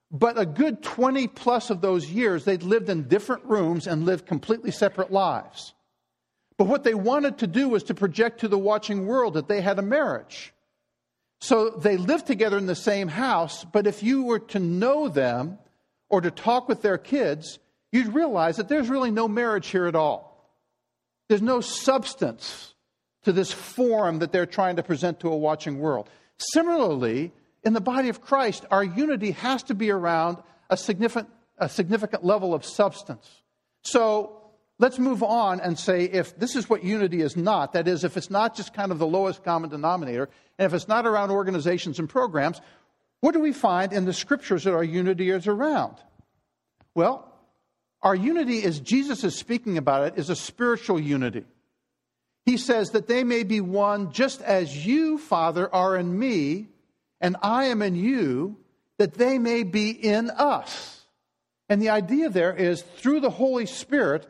But 0.10 0.40
a 0.40 0.48
good 0.48 0.82
20 0.82 1.28
plus 1.28 1.70
of 1.70 1.82
those 1.82 2.10
years, 2.10 2.46
they'd 2.46 2.64
lived 2.64 2.90
in 2.90 3.08
different 3.08 3.46
rooms 3.46 3.86
and 3.86 4.08
lived 4.08 4.26
completely 4.26 4.72
separate 4.72 5.12
lives. 5.12 5.76
But 6.58 6.68
what 6.68 6.84
they 6.84 6.94
wanted 6.94 7.40
to 7.40 7.48
do 7.48 7.70
was 7.70 7.84
to 7.84 7.94
project 7.94 8.42
to 8.42 8.48
the 8.48 8.58
watching 8.58 9.06
world 9.06 9.34
that 9.36 9.48
they 9.48 9.62
had 9.62 9.80
a 9.80 9.84
marriage. 9.84 10.54
So 11.42 11.72
they 11.72 11.98
lived 11.98 12.28
together 12.28 12.58
in 12.58 12.68
the 12.68 12.76
same 12.76 13.08
house, 13.08 13.66
but 13.66 13.88
if 13.88 14.02
you 14.02 14.24
were 14.24 14.40
to 14.40 14.60
know 14.60 15.10
them 15.10 15.58
or 16.10 16.22
to 16.22 16.32
talk 16.32 16.70
with 16.70 16.82
their 16.82 16.98
kids, 16.98 17.60
you'd 17.92 18.14
realize 18.14 18.58
that 18.58 18.70
there's 18.70 18.90
really 18.90 19.12
no 19.12 19.28
marriage 19.28 19.68
here 19.68 19.88
at 19.88 19.96
all. 19.96 20.50
There's 21.28 21.42
no 21.42 21.60
substance 21.60 22.74
to 23.24 23.32
this 23.32 23.52
form 23.52 24.20
that 24.20 24.32
they're 24.32 24.46
trying 24.46 24.76
to 24.76 24.84
present 24.84 25.20
to 25.22 25.30
a 25.30 25.38
watching 25.38 25.80
world. 25.80 26.10
Similarly, 26.38 27.32
in 27.64 27.74
the 27.74 27.82
body 27.82 28.10
of 28.10 28.22
Christ, 28.22 28.66
our 28.72 28.84
unity 28.84 29.32
has 29.32 29.64
to 29.64 29.76
be 29.76 29.90
around 29.90 30.38
a 30.70 30.78
significant, 30.78 31.30
a 31.58 31.70
significant 31.70 32.24
level 32.24 32.54
of 32.54 32.66
substance. 32.66 33.42
So 33.84 34.43
let's 34.84 35.00
move 35.00 35.24
on 35.24 35.62
and 35.62 35.80
say 35.80 36.04
if 36.04 36.38
this 36.38 36.58
is 36.58 36.70
what 36.70 36.84
unity 36.84 37.22
is 37.22 37.38
not, 37.38 37.72
that 37.72 37.88
is, 37.88 38.04
if 38.04 38.18
it's 38.18 38.30
not 38.30 38.54
just 38.54 38.74
kind 38.74 38.92
of 38.92 39.00
the 39.00 39.08
lowest 39.08 39.42
common 39.42 39.70
denominator, 39.70 40.28
and 40.60 40.66
if 40.66 40.74
it's 40.74 40.90
not 40.90 41.06
around 41.06 41.32
organizations 41.32 42.00
and 42.00 42.10
programs, 42.10 42.60
what 43.22 43.32
do 43.32 43.40
we 43.40 43.54
find 43.54 43.94
in 43.94 44.04
the 44.04 44.12
scriptures 44.12 44.66
that 44.66 44.74
our 44.74 44.84
unity 44.84 45.30
is 45.30 45.48
around? 45.48 45.96
Well, 46.94 47.34
our 48.02 48.14
unity, 48.14 48.62
as 48.66 48.82
Jesus 48.82 49.24
is 49.24 49.38
speaking 49.38 49.78
about 49.78 50.06
it, 50.06 50.20
is 50.20 50.30
a 50.30 50.36
spiritual 50.36 51.00
unity. 51.00 51.46
He 52.46 52.58
says 52.58 52.92
that 52.92 53.08
they 53.08 53.24
may 53.24 53.44
be 53.44 53.62
one 53.62 54.12
just 54.12 54.42
as 54.42 54.86
you, 54.86 55.18
Father, 55.18 55.74
are 55.74 55.96
in 55.96 56.20
me, 56.20 56.68
and 57.22 57.38
I 57.42 57.66
am 57.68 57.82
in 57.82 57.96
you, 57.96 58.58
that 58.98 59.14
they 59.14 59.40
may 59.40 59.64
be 59.64 59.92
in 59.92 60.30
us. 60.30 61.06
And 61.70 61.82
the 61.82 61.92
idea 61.92 62.28
there 62.28 62.54
is 62.54 62.82
through 62.82 63.22
the 63.22 63.30
Holy 63.30 63.66
Spirit, 63.66 64.28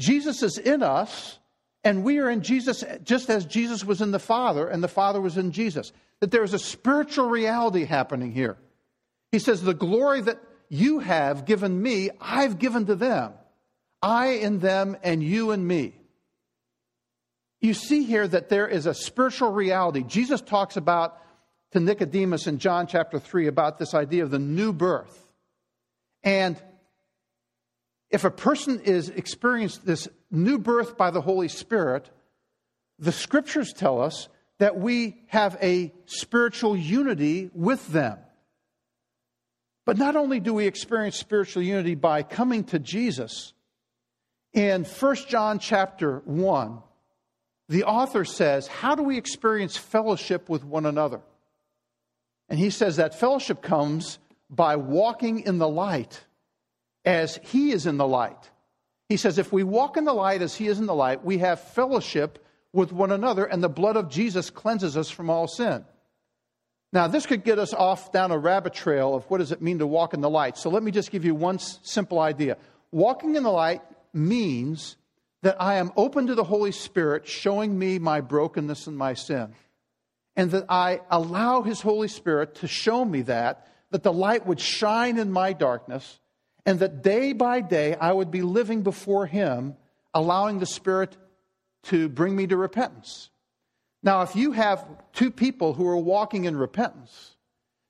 Jesus 0.00 0.42
is 0.42 0.56
in 0.56 0.82
us, 0.82 1.38
and 1.84 2.02
we 2.02 2.18
are 2.18 2.30
in 2.30 2.42
Jesus 2.42 2.82
just 3.04 3.28
as 3.28 3.44
Jesus 3.44 3.84
was 3.84 4.00
in 4.00 4.10
the 4.10 4.18
Father, 4.18 4.66
and 4.66 4.82
the 4.82 4.88
Father 4.88 5.20
was 5.20 5.36
in 5.36 5.52
Jesus. 5.52 5.92
That 6.20 6.30
there 6.30 6.42
is 6.42 6.54
a 6.54 6.58
spiritual 6.58 7.28
reality 7.28 7.84
happening 7.84 8.32
here. 8.32 8.56
He 9.30 9.38
says, 9.38 9.62
The 9.62 9.74
glory 9.74 10.22
that 10.22 10.40
you 10.70 11.00
have 11.00 11.44
given 11.44 11.80
me, 11.80 12.10
I've 12.20 12.58
given 12.58 12.86
to 12.86 12.94
them. 12.94 13.34
I 14.02 14.28
in 14.28 14.58
them, 14.60 14.96
and 15.02 15.22
you 15.22 15.50
in 15.50 15.66
me. 15.66 15.94
You 17.60 17.74
see 17.74 18.04
here 18.04 18.26
that 18.26 18.48
there 18.48 18.66
is 18.66 18.86
a 18.86 18.94
spiritual 18.94 19.52
reality. 19.52 20.02
Jesus 20.02 20.40
talks 20.40 20.78
about 20.78 21.18
to 21.72 21.80
Nicodemus 21.80 22.46
in 22.46 22.58
John 22.58 22.86
chapter 22.86 23.18
3 23.18 23.48
about 23.48 23.78
this 23.78 23.92
idea 23.92 24.22
of 24.22 24.30
the 24.30 24.38
new 24.38 24.72
birth. 24.72 25.16
And 26.22 26.60
if 28.10 28.24
a 28.24 28.30
person 28.30 28.80
is 28.80 29.08
experienced 29.08 29.86
this 29.86 30.08
new 30.30 30.58
birth 30.58 30.96
by 30.96 31.10
the 31.10 31.20
Holy 31.20 31.48
Spirit, 31.48 32.10
the 32.98 33.12
scriptures 33.12 33.72
tell 33.72 34.02
us 34.02 34.28
that 34.58 34.76
we 34.76 35.22
have 35.28 35.56
a 35.62 35.92
spiritual 36.06 36.76
unity 36.76 37.50
with 37.54 37.86
them. 37.88 38.18
But 39.86 39.96
not 39.96 40.16
only 40.16 40.40
do 40.40 40.52
we 40.52 40.66
experience 40.66 41.16
spiritual 41.16 41.62
unity 41.62 41.94
by 41.94 42.22
coming 42.22 42.64
to 42.64 42.78
Jesus, 42.78 43.54
in 44.52 44.84
1 44.84 45.16
John 45.28 45.58
chapter 45.58 46.22
1, 46.24 46.82
the 47.68 47.84
author 47.84 48.24
says, 48.24 48.66
How 48.66 48.94
do 48.96 49.02
we 49.02 49.16
experience 49.16 49.76
fellowship 49.76 50.48
with 50.48 50.64
one 50.64 50.86
another? 50.86 51.20
And 52.48 52.58
he 52.58 52.70
says 52.70 52.96
that 52.96 53.18
fellowship 53.18 53.62
comes 53.62 54.18
by 54.50 54.74
walking 54.74 55.40
in 55.40 55.58
the 55.58 55.68
light 55.68 56.24
as 57.04 57.38
he 57.42 57.72
is 57.72 57.86
in 57.86 57.96
the 57.96 58.06
light. 58.06 58.50
He 59.08 59.16
says, 59.16 59.38
if 59.38 59.52
we 59.52 59.64
walk 59.64 59.96
in 59.96 60.04
the 60.04 60.12
light 60.12 60.42
as 60.42 60.54
he 60.54 60.66
is 60.68 60.78
in 60.78 60.86
the 60.86 60.94
light, 60.94 61.24
we 61.24 61.38
have 61.38 61.60
fellowship 61.60 62.44
with 62.72 62.92
one 62.92 63.10
another, 63.10 63.44
and 63.44 63.62
the 63.62 63.68
blood 63.68 63.96
of 63.96 64.08
Jesus 64.08 64.50
cleanses 64.50 64.96
us 64.96 65.10
from 65.10 65.28
all 65.28 65.48
sin. 65.48 65.84
Now, 66.92 67.06
this 67.06 67.26
could 67.26 67.44
get 67.44 67.58
us 67.58 67.72
off 67.72 68.12
down 68.12 68.30
a 68.30 68.38
rabbit 68.38 68.74
trail 68.74 69.14
of 69.14 69.24
what 69.24 69.38
does 69.38 69.52
it 69.52 69.62
mean 69.62 69.78
to 69.78 69.86
walk 69.86 70.14
in 70.14 70.20
the 70.20 70.30
light. 70.30 70.56
So 70.58 70.70
let 70.70 70.82
me 70.82 70.90
just 70.90 71.10
give 71.10 71.24
you 71.24 71.34
one 71.34 71.58
simple 71.58 72.18
idea. 72.18 72.56
Walking 72.92 73.36
in 73.36 73.42
the 73.42 73.50
light 73.50 73.82
means 74.12 74.96
that 75.42 75.60
I 75.60 75.76
am 75.76 75.92
open 75.96 76.26
to 76.26 76.34
the 76.34 76.44
Holy 76.44 76.72
Spirit 76.72 77.26
showing 77.26 77.78
me 77.78 77.98
my 77.98 78.20
brokenness 78.20 78.86
and 78.86 78.96
my 78.96 79.14
sin. 79.14 79.54
And 80.36 80.50
that 80.52 80.66
I 80.68 81.00
allow 81.10 81.62
His 81.62 81.80
Holy 81.80 82.08
Spirit 82.08 82.56
to 82.56 82.68
show 82.68 83.04
me 83.04 83.22
that, 83.22 83.66
that 83.90 84.02
the 84.02 84.12
light 84.12 84.46
would 84.46 84.60
shine 84.60 85.18
in 85.18 85.32
my 85.32 85.52
darkness, 85.52 86.19
and 86.66 86.78
that 86.80 87.02
day 87.02 87.32
by 87.32 87.60
day 87.60 87.94
I 87.94 88.12
would 88.12 88.30
be 88.30 88.42
living 88.42 88.82
before 88.82 89.26
Him, 89.26 89.76
allowing 90.14 90.58
the 90.58 90.66
Spirit 90.66 91.16
to 91.84 92.08
bring 92.08 92.36
me 92.36 92.46
to 92.46 92.56
repentance. 92.56 93.30
Now, 94.02 94.22
if 94.22 94.34
you 94.36 94.52
have 94.52 94.84
two 95.12 95.30
people 95.30 95.74
who 95.74 95.86
are 95.88 95.96
walking 95.96 96.44
in 96.44 96.56
repentance, 96.56 97.36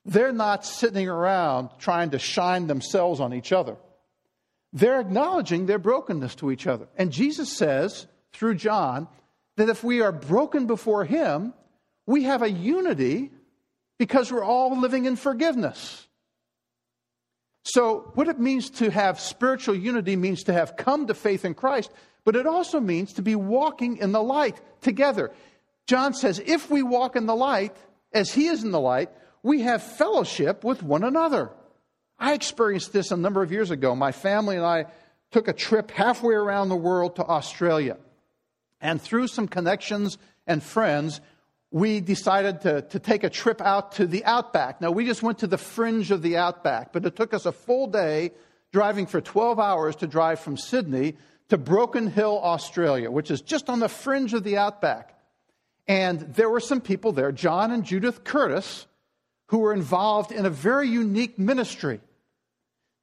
they're 0.04 0.32
not 0.32 0.64
sitting 0.64 1.08
around 1.08 1.70
trying 1.78 2.10
to 2.10 2.18
shine 2.18 2.66
themselves 2.66 3.20
on 3.20 3.32
each 3.34 3.52
other. 3.52 3.76
They're 4.72 5.00
acknowledging 5.00 5.66
their 5.66 5.78
brokenness 5.78 6.36
to 6.36 6.50
each 6.50 6.66
other. 6.66 6.88
And 6.96 7.12
Jesus 7.12 7.56
says 7.56 8.06
through 8.32 8.54
John 8.56 9.08
that 9.56 9.68
if 9.68 9.84
we 9.84 10.00
are 10.00 10.12
broken 10.12 10.66
before 10.66 11.04
Him, 11.04 11.52
we 12.06 12.24
have 12.24 12.42
a 12.42 12.50
unity 12.50 13.30
because 13.98 14.32
we're 14.32 14.44
all 14.44 14.78
living 14.80 15.04
in 15.04 15.16
forgiveness. 15.16 16.06
So, 17.62 18.10
what 18.14 18.28
it 18.28 18.38
means 18.38 18.70
to 18.70 18.90
have 18.90 19.20
spiritual 19.20 19.74
unity 19.74 20.16
means 20.16 20.44
to 20.44 20.52
have 20.52 20.76
come 20.76 21.06
to 21.06 21.14
faith 21.14 21.44
in 21.44 21.54
Christ, 21.54 21.90
but 22.24 22.36
it 22.36 22.46
also 22.46 22.80
means 22.80 23.12
to 23.14 23.22
be 23.22 23.34
walking 23.34 23.98
in 23.98 24.12
the 24.12 24.22
light 24.22 24.60
together. 24.80 25.30
John 25.86 26.14
says, 26.14 26.40
if 26.44 26.70
we 26.70 26.82
walk 26.82 27.16
in 27.16 27.26
the 27.26 27.34
light, 27.34 27.76
as 28.12 28.32
he 28.32 28.46
is 28.46 28.64
in 28.64 28.70
the 28.70 28.80
light, 28.80 29.10
we 29.42 29.62
have 29.62 29.82
fellowship 29.82 30.64
with 30.64 30.82
one 30.82 31.04
another. 31.04 31.50
I 32.18 32.34
experienced 32.34 32.92
this 32.92 33.10
a 33.10 33.16
number 33.16 33.42
of 33.42 33.52
years 33.52 33.70
ago. 33.70 33.94
My 33.94 34.12
family 34.12 34.56
and 34.56 34.64
I 34.64 34.86
took 35.30 35.48
a 35.48 35.52
trip 35.52 35.90
halfway 35.90 36.34
around 36.34 36.68
the 36.68 36.76
world 36.76 37.16
to 37.16 37.24
Australia. 37.24 37.96
And 38.80 39.00
through 39.00 39.28
some 39.28 39.48
connections 39.48 40.18
and 40.46 40.62
friends, 40.62 41.20
we 41.70 42.00
decided 42.00 42.62
to, 42.62 42.82
to 42.82 42.98
take 42.98 43.22
a 43.22 43.30
trip 43.30 43.60
out 43.60 43.92
to 43.92 44.06
the 44.06 44.24
outback. 44.24 44.80
Now, 44.80 44.90
we 44.90 45.06
just 45.06 45.22
went 45.22 45.38
to 45.38 45.46
the 45.46 45.58
fringe 45.58 46.10
of 46.10 46.22
the 46.22 46.36
outback, 46.36 46.92
but 46.92 47.04
it 47.04 47.14
took 47.14 47.32
us 47.32 47.46
a 47.46 47.52
full 47.52 47.86
day 47.86 48.32
driving 48.72 49.06
for 49.06 49.20
12 49.20 49.58
hours 49.58 49.96
to 49.96 50.06
drive 50.06 50.40
from 50.40 50.56
Sydney 50.56 51.16
to 51.48 51.58
Broken 51.58 52.08
Hill, 52.10 52.40
Australia, 52.42 53.10
which 53.10 53.30
is 53.30 53.40
just 53.40 53.68
on 53.68 53.80
the 53.80 53.88
fringe 53.88 54.34
of 54.34 54.44
the 54.44 54.56
outback. 54.56 55.16
And 55.86 56.20
there 56.20 56.48
were 56.48 56.60
some 56.60 56.80
people 56.80 57.12
there, 57.12 57.32
John 57.32 57.72
and 57.72 57.84
Judith 57.84 58.24
Curtis, 58.24 58.86
who 59.46 59.58
were 59.58 59.72
involved 59.72 60.30
in 60.30 60.46
a 60.46 60.50
very 60.50 60.88
unique 60.88 61.38
ministry. 61.38 62.00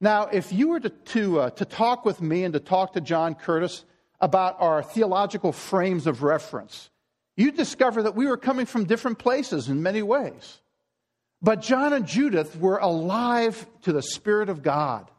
Now, 0.00 0.26
if 0.26 0.52
you 0.52 0.68
were 0.68 0.80
to, 0.80 0.88
to, 0.88 1.40
uh, 1.40 1.50
to 1.50 1.64
talk 1.64 2.04
with 2.04 2.22
me 2.22 2.44
and 2.44 2.54
to 2.54 2.60
talk 2.60 2.94
to 2.94 3.00
John 3.00 3.34
Curtis 3.34 3.84
about 4.20 4.56
our 4.60 4.82
theological 4.82 5.52
frames 5.52 6.06
of 6.06 6.22
reference, 6.22 6.88
you'd 7.38 7.56
discover 7.56 8.02
that 8.02 8.16
we 8.16 8.26
were 8.26 8.36
coming 8.36 8.66
from 8.66 8.84
different 8.84 9.18
places 9.18 9.68
in 9.68 9.82
many 9.82 10.02
ways. 10.02 10.60
But 11.40 11.62
John 11.62 11.92
and 11.92 12.06
Judith 12.06 12.56
were 12.56 12.78
alive 12.78 13.66
to 13.82 13.92
the 13.92 14.02
Spirit 14.02 14.48
of 14.48 14.62
God. 14.62 15.10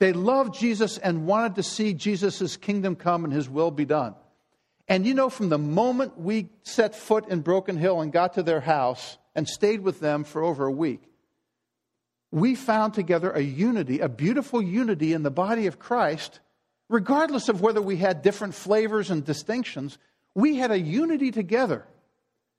They 0.00 0.12
loved 0.12 0.58
Jesus 0.58 0.98
and 0.98 1.26
wanted 1.26 1.54
to 1.54 1.62
see 1.62 1.94
Jesus' 1.94 2.56
kingdom 2.56 2.96
come 2.96 3.24
and 3.24 3.32
his 3.32 3.48
will 3.48 3.70
be 3.70 3.84
done. 3.84 4.16
And 4.88 5.06
you 5.06 5.14
know, 5.14 5.30
from 5.30 5.48
the 5.48 5.58
moment 5.58 6.18
we 6.18 6.48
set 6.64 6.96
foot 6.96 7.28
in 7.28 7.40
Broken 7.40 7.76
Hill 7.76 8.00
and 8.00 8.12
got 8.12 8.34
to 8.34 8.42
their 8.42 8.60
house 8.60 9.16
and 9.36 9.48
stayed 9.48 9.80
with 9.80 10.00
them 10.00 10.24
for 10.24 10.42
over 10.42 10.66
a 10.66 10.72
week, 10.72 11.02
we 12.32 12.56
found 12.56 12.94
together 12.94 13.30
a 13.30 13.40
unity, 13.40 14.00
a 14.00 14.08
beautiful 14.08 14.60
unity 14.60 15.12
in 15.12 15.22
the 15.22 15.30
body 15.30 15.68
of 15.68 15.78
Christ, 15.78 16.40
regardless 16.88 17.48
of 17.48 17.60
whether 17.60 17.80
we 17.80 17.98
had 17.98 18.22
different 18.22 18.54
flavors 18.54 19.10
and 19.10 19.24
distinctions. 19.24 19.98
We 20.34 20.56
had 20.56 20.70
a 20.70 20.78
unity 20.78 21.30
together 21.30 21.86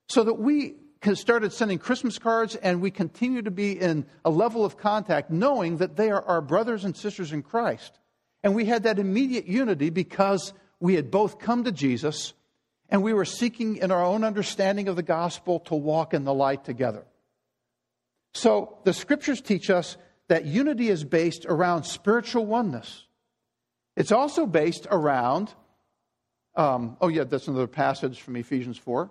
so 0.09 0.23
that 0.23 0.35
we 0.35 0.75
started 1.13 1.51
sending 1.51 1.79
Christmas 1.79 2.17
cards 2.17 2.55
and 2.55 2.81
we 2.81 2.91
continue 2.91 3.41
to 3.41 3.51
be 3.51 3.79
in 3.79 4.05
a 4.23 4.29
level 4.29 4.63
of 4.63 4.77
contact 4.77 5.29
knowing 5.29 5.77
that 5.77 5.97
they 5.97 6.09
are 6.09 6.23
our 6.23 6.41
brothers 6.41 6.85
and 6.85 6.95
sisters 6.95 7.33
in 7.33 7.43
Christ. 7.43 7.99
And 8.43 8.55
we 8.55 8.65
had 8.65 8.83
that 8.83 8.99
immediate 8.99 9.45
unity 9.45 9.89
because 9.89 10.53
we 10.79 10.95
had 10.95 11.11
both 11.11 11.39
come 11.39 11.63
to 11.63 11.71
Jesus 11.71 12.33
and 12.89 13.01
we 13.01 13.13
were 13.13 13.25
seeking 13.25 13.77
in 13.77 13.91
our 13.91 14.03
own 14.03 14.23
understanding 14.23 14.87
of 14.87 14.95
the 14.95 15.03
gospel 15.03 15.59
to 15.61 15.75
walk 15.75 16.13
in 16.13 16.25
the 16.25 16.33
light 16.33 16.63
together. 16.63 17.05
So 18.33 18.77
the 18.83 18.93
scriptures 18.93 19.41
teach 19.41 19.69
us 19.69 19.97
that 20.27 20.45
unity 20.45 20.89
is 20.89 21.03
based 21.03 21.45
around 21.45 21.83
spiritual 21.83 22.45
oneness. 22.45 23.05
It's 23.95 24.11
also 24.11 24.45
based 24.45 24.87
around, 24.89 25.53
um, 26.55 26.97
oh, 27.01 27.07
yeah, 27.07 27.23
that's 27.23 27.47
another 27.47 27.67
passage 27.67 28.21
from 28.21 28.35
Ephesians 28.35 28.77
4. 28.77 29.09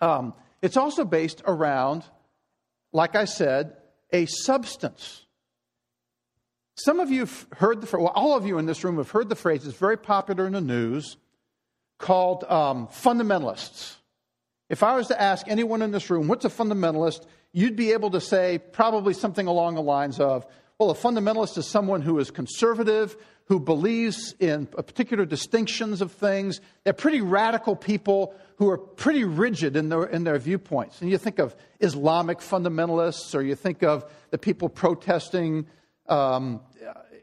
Um, 0.00 0.34
it's 0.60 0.76
also 0.76 1.04
based 1.04 1.42
around, 1.46 2.04
like 2.92 3.16
I 3.16 3.24
said, 3.24 3.76
a 4.12 4.26
substance. 4.26 5.24
Some 6.74 7.00
of 7.00 7.10
you 7.10 7.20
have 7.20 7.46
heard 7.52 7.80
the 7.80 7.98
well, 7.98 8.12
all 8.14 8.36
of 8.36 8.46
you 8.46 8.58
in 8.58 8.66
this 8.66 8.84
room 8.84 8.96
have 8.96 9.10
heard 9.10 9.28
the 9.28 9.36
phrase, 9.36 9.66
it's 9.66 9.76
very 9.76 9.96
popular 9.96 10.46
in 10.46 10.52
the 10.52 10.60
news, 10.60 11.16
called 11.98 12.44
um, 12.44 12.88
fundamentalists. 12.88 13.96
If 14.68 14.82
I 14.82 14.96
was 14.96 15.08
to 15.08 15.20
ask 15.20 15.46
anyone 15.48 15.82
in 15.82 15.90
this 15.90 16.10
room, 16.10 16.28
what's 16.28 16.44
a 16.44 16.48
fundamentalist? 16.48 17.26
You'd 17.52 17.76
be 17.76 17.92
able 17.92 18.10
to 18.10 18.20
say 18.20 18.58
probably 18.58 19.12
something 19.12 19.46
along 19.46 19.74
the 19.74 19.82
lines 19.82 20.18
of, 20.18 20.46
well, 20.82 20.90
a 20.90 20.94
fundamentalist 20.94 21.56
is 21.58 21.66
someone 21.68 22.02
who 22.02 22.18
is 22.18 22.32
conservative, 22.32 23.16
who 23.44 23.60
believes 23.60 24.34
in 24.40 24.66
particular 24.66 25.24
distinctions 25.24 26.00
of 26.00 26.10
things. 26.10 26.60
They're 26.82 26.92
pretty 26.92 27.20
radical 27.20 27.76
people 27.76 28.34
who 28.56 28.68
are 28.68 28.78
pretty 28.78 29.22
rigid 29.22 29.76
in 29.76 29.90
their, 29.90 30.02
in 30.02 30.24
their 30.24 30.40
viewpoints. 30.40 31.00
And 31.00 31.08
you 31.08 31.18
think 31.18 31.38
of 31.38 31.54
Islamic 31.78 32.38
fundamentalists, 32.38 33.32
or 33.32 33.42
you 33.42 33.54
think 33.54 33.84
of 33.84 34.10
the 34.30 34.38
people 34.38 34.68
protesting 34.68 35.66
um, 36.08 36.60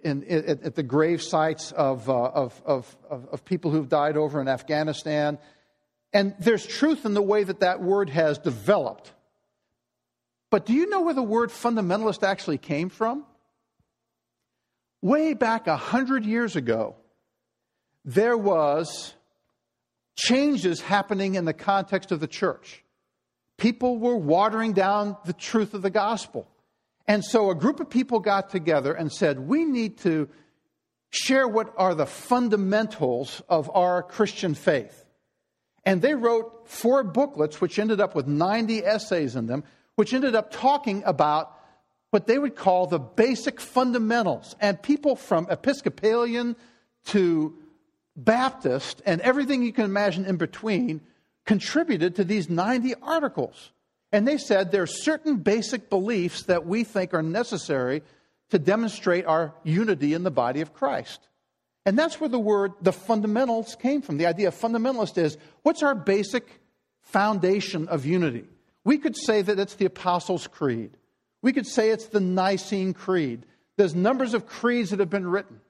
in, 0.06 0.24
in, 0.24 0.62
at 0.64 0.76
the 0.76 0.84
grave 0.84 1.22
sites 1.22 1.74
of, 1.74 2.10
uh, 2.10 2.14
of, 2.14 2.62
of, 2.66 2.96
of 3.10 3.44
people 3.44 3.72
who've 3.72 3.90
died 3.90 4.16
over 4.16 4.40
in 4.40 4.48
Afghanistan. 4.48 5.38
And 6.14 6.34
there's 6.40 6.66
truth 6.66 7.06
in 7.06 7.14
the 7.14 7.22
way 7.22 7.44
that 7.44 7.60
that 7.60 7.82
word 7.82 8.10
has 8.10 8.38
developed. 8.38 9.12
But 10.50 10.66
do 10.66 10.72
you 10.72 10.88
know 10.88 11.02
where 11.02 11.14
the 11.14 11.22
word 11.22 11.50
fundamentalist 11.50 12.24
actually 12.24 12.58
came 12.58 12.88
from? 12.88 13.26
Way 15.02 15.34
back 15.34 15.68
a 15.68 15.78
hundred 15.78 16.26
years 16.26 16.56
ago, 16.56 16.96
there 18.04 18.38
was 18.38 19.14
changes 20.16 20.82
happening 20.82 21.36
in 21.36 21.46
the 21.46 21.54
context 21.54 22.12
of 22.12 22.20
the 22.20 22.28
church. 22.28 22.84
People 23.58 23.98
were 23.98 24.18
watering 24.18 24.74
down 24.74 25.18
the 25.26 25.34
truth 25.34 25.74
of 25.74 25.82
the 25.82 25.90
gospel. 25.90 26.48
And 27.08 27.24
so 27.24 27.50
a 27.50 27.56
group 27.56 27.80
of 27.80 27.90
people 27.90 28.20
got 28.20 28.50
together 28.50 28.94
and 28.94 29.12
said, 29.12 29.40
we 29.40 29.66
need 29.66 29.98
to 30.00 30.30
share 31.10 31.48
what 31.48 31.74
are 31.78 31.96
the 31.96 32.06
fundamentals 32.06 33.42
of 33.50 33.70
our 33.74 34.04
Christian 34.04 34.54
faith. 34.54 35.06
And 35.86 36.02
they 36.02 36.14
wrote 36.14 36.68
four 36.68 37.04
booklets, 37.04 37.60
which 37.60 37.80
ended 37.80 38.00
up 38.00 38.16
with 38.16 38.28
90 38.28 38.86
essays 38.86 39.36
in 39.36 39.48
them, 39.48 39.64
which 39.96 40.14
ended 40.14 40.36
up 40.36 40.52
talking 40.52 41.04
about 41.06 41.59
what 42.12 42.28
they 42.28 42.40
would 42.40 42.56
call 42.56 42.88
the 42.88 43.00
basic 43.00 43.60
fundamentals. 43.60 44.56
And 44.60 44.82
people 44.82 45.16
from 45.16 45.48
Episcopalian 45.50 46.56
to 47.06 47.56
Baptist 48.16 49.02
and 49.06 49.22
everything 49.22 49.64
you 49.64 49.72
can 49.72 49.86
imagine 49.86 50.26
in 50.26 50.38
between 50.38 51.02
contributed 51.46 52.16
to 52.16 52.24
these 52.24 52.50
90 52.50 52.96
articles. 53.02 53.72
And 54.12 54.28
they 54.28 54.38
said 54.38 54.72
there 54.72 54.84
are 54.84 54.88
certain 54.88 55.38
basic 55.38 55.90
beliefs 55.90 56.44
that 56.44 56.66
we 56.66 56.84
think 56.84 57.14
are 57.14 57.24
necessary 57.24 58.02
to 58.50 58.60
demonstrate 58.60 59.26
our 59.26 59.54
unity 59.64 60.14
in 60.14 60.24
the 60.24 60.32
body 60.32 60.62
of 60.62 60.74
Christ. 60.74 61.20
And 61.86 61.98
that's 61.98 62.20
where 62.20 62.30
the 62.30 62.40
word, 62.40 62.74
the 62.82 62.92
fundamentals 62.92 63.76
came 63.76 64.02
from. 64.02 64.18
The 64.18 64.26
idea 64.26 64.50
of 64.50 64.56
fundamentalist 64.56 65.18
is 65.18 65.38
what's 65.62 65.84
our 65.84 65.96
basic 65.96 66.62
foundation 67.02 67.88
of 67.88 68.06
unity? 68.06 68.46
We 68.84 68.98
could 68.98 69.16
say 69.16 69.42
that 69.42 69.60
it's 69.60 69.76
the 69.76 69.86
Apostles' 69.86 70.48
Creed. 70.48 70.92
We 71.42 71.54
could 71.54 71.68
say 71.68 71.90
it's 71.90 72.08
the 72.08 72.20
Nicene 72.20 72.94
Creed. 72.94 73.46
There's 73.78 73.96
numbers 73.96 74.34
of 74.34 74.46
creeds 74.46 74.90
that 74.90 75.00
have 75.00 75.10
been 75.10 75.28
written. 75.28 75.62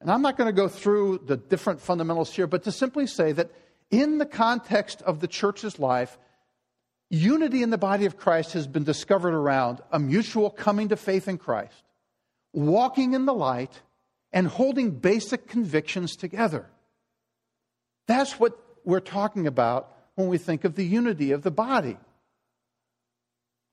And 0.00 0.10
I'm 0.10 0.22
not 0.22 0.36
going 0.36 0.48
to 0.48 0.52
go 0.52 0.68
through 0.68 1.22
the 1.26 1.36
different 1.36 1.80
fundamentals 1.80 2.34
here, 2.34 2.46
but 2.46 2.64
to 2.64 2.72
simply 2.72 3.06
say 3.06 3.32
that 3.32 3.50
in 3.90 4.18
the 4.18 4.26
context 4.26 5.02
of 5.02 5.20
the 5.20 5.28
church's 5.28 5.78
life, 5.78 6.18
Unity 7.10 7.62
in 7.62 7.70
the 7.70 7.78
body 7.78 8.04
of 8.04 8.18
Christ 8.18 8.52
has 8.52 8.66
been 8.66 8.84
discovered 8.84 9.32
around 9.32 9.80
a 9.90 9.98
mutual 9.98 10.50
coming 10.50 10.88
to 10.90 10.96
faith 10.96 11.26
in 11.26 11.38
Christ, 11.38 11.82
walking 12.52 13.14
in 13.14 13.24
the 13.24 13.32
light, 13.32 13.80
and 14.30 14.46
holding 14.46 14.90
basic 14.90 15.48
convictions 15.48 16.16
together. 16.16 16.66
That's 18.06 18.38
what 18.38 18.58
we're 18.84 19.00
talking 19.00 19.46
about 19.46 19.90
when 20.16 20.28
we 20.28 20.36
think 20.36 20.64
of 20.64 20.74
the 20.74 20.84
unity 20.84 21.32
of 21.32 21.42
the 21.42 21.50
body. 21.50 21.96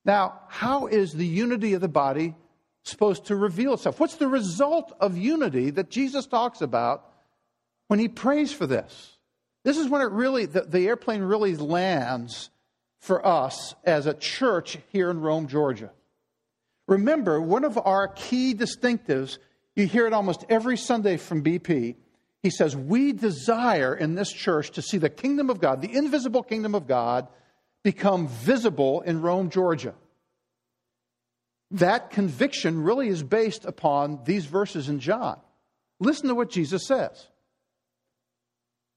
Now, 0.05 0.41
how 0.47 0.85
is 0.85 1.13
the 1.13 1.25
unity 1.25 1.73
of 1.73 1.81
the 1.81 1.87
body 1.87 2.35
supposed 2.83 3.25
to 3.25 3.35
reveal 3.35 3.73
itself? 3.73 3.99
What's 3.99 4.15
the 4.15 4.27
result 4.27 4.95
of 4.99 5.17
unity 5.17 5.71
that 5.71 5.89
Jesus 5.89 6.27
talks 6.27 6.61
about 6.61 7.09
when 7.87 7.99
he 7.99 8.07
prays 8.07 8.53
for 8.53 8.67
this? 8.67 9.17
This 9.63 9.77
is 9.77 9.89
when 9.89 10.01
it 10.01 10.11
really, 10.11 10.45
the, 10.45 10.61
the 10.61 10.87
airplane 10.87 11.23
really 11.23 11.55
lands 11.55 12.51
for 12.99 13.25
us 13.25 13.73
as 13.83 14.05
a 14.05 14.13
church 14.13 14.77
here 14.91 15.09
in 15.09 15.21
Rome, 15.21 15.47
Georgia. 15.47 15.91
Remember, 16.87 17.41
one 17.41 17.63
of 17.63 17.79
our 17.83 18.07
key 18.09 18.53
distinctives, 18.53 19.39
you 19.75 19.87
hear 19.87 20.05
it 20.05 20.13
almost 20.13 20.45
every 20.49 20.77
Sunday 20.77 21.17
from 21.17 21.43
BP. 21.43 21.95
He 22.43 22.49
says, 22.51 22.75
We 22.75 23.11
desire 23.11 23.95
in 23.95 24.13
this 24.13 24.31
church 24.31 24.69
to 24.71 24.83
see 24.83 24.99
the 24.99 25.09
kingdom 25.09 25.49
of 25.49 25.59
God, 25.59 25.81
the 25.81 25.95
invisible 25.95 26.43
kingdom 26.43 26.75
of 26.75 26.87
God, 26.87 27.27
become 27.85 28.27
visible 28.27 29.01
in 29.01 29.21
Rome, 29.21 29.51
Georgia. 29.51 29.93
That 31.69 32.09
conviction 32.09 32.81
really 32.81 33.09
is 33.09 33.21
based 33.21 33.63
upon 33.63 34.21
these 34.25 34.47
verses 34.47 34.89
in 34.89 34.99
John. 34.99 35.39
Listen 35.99 36.27
to 36.29 36.33
what 36.35 36.49
Jesus 36.49 36.87
says. 36.87 37.27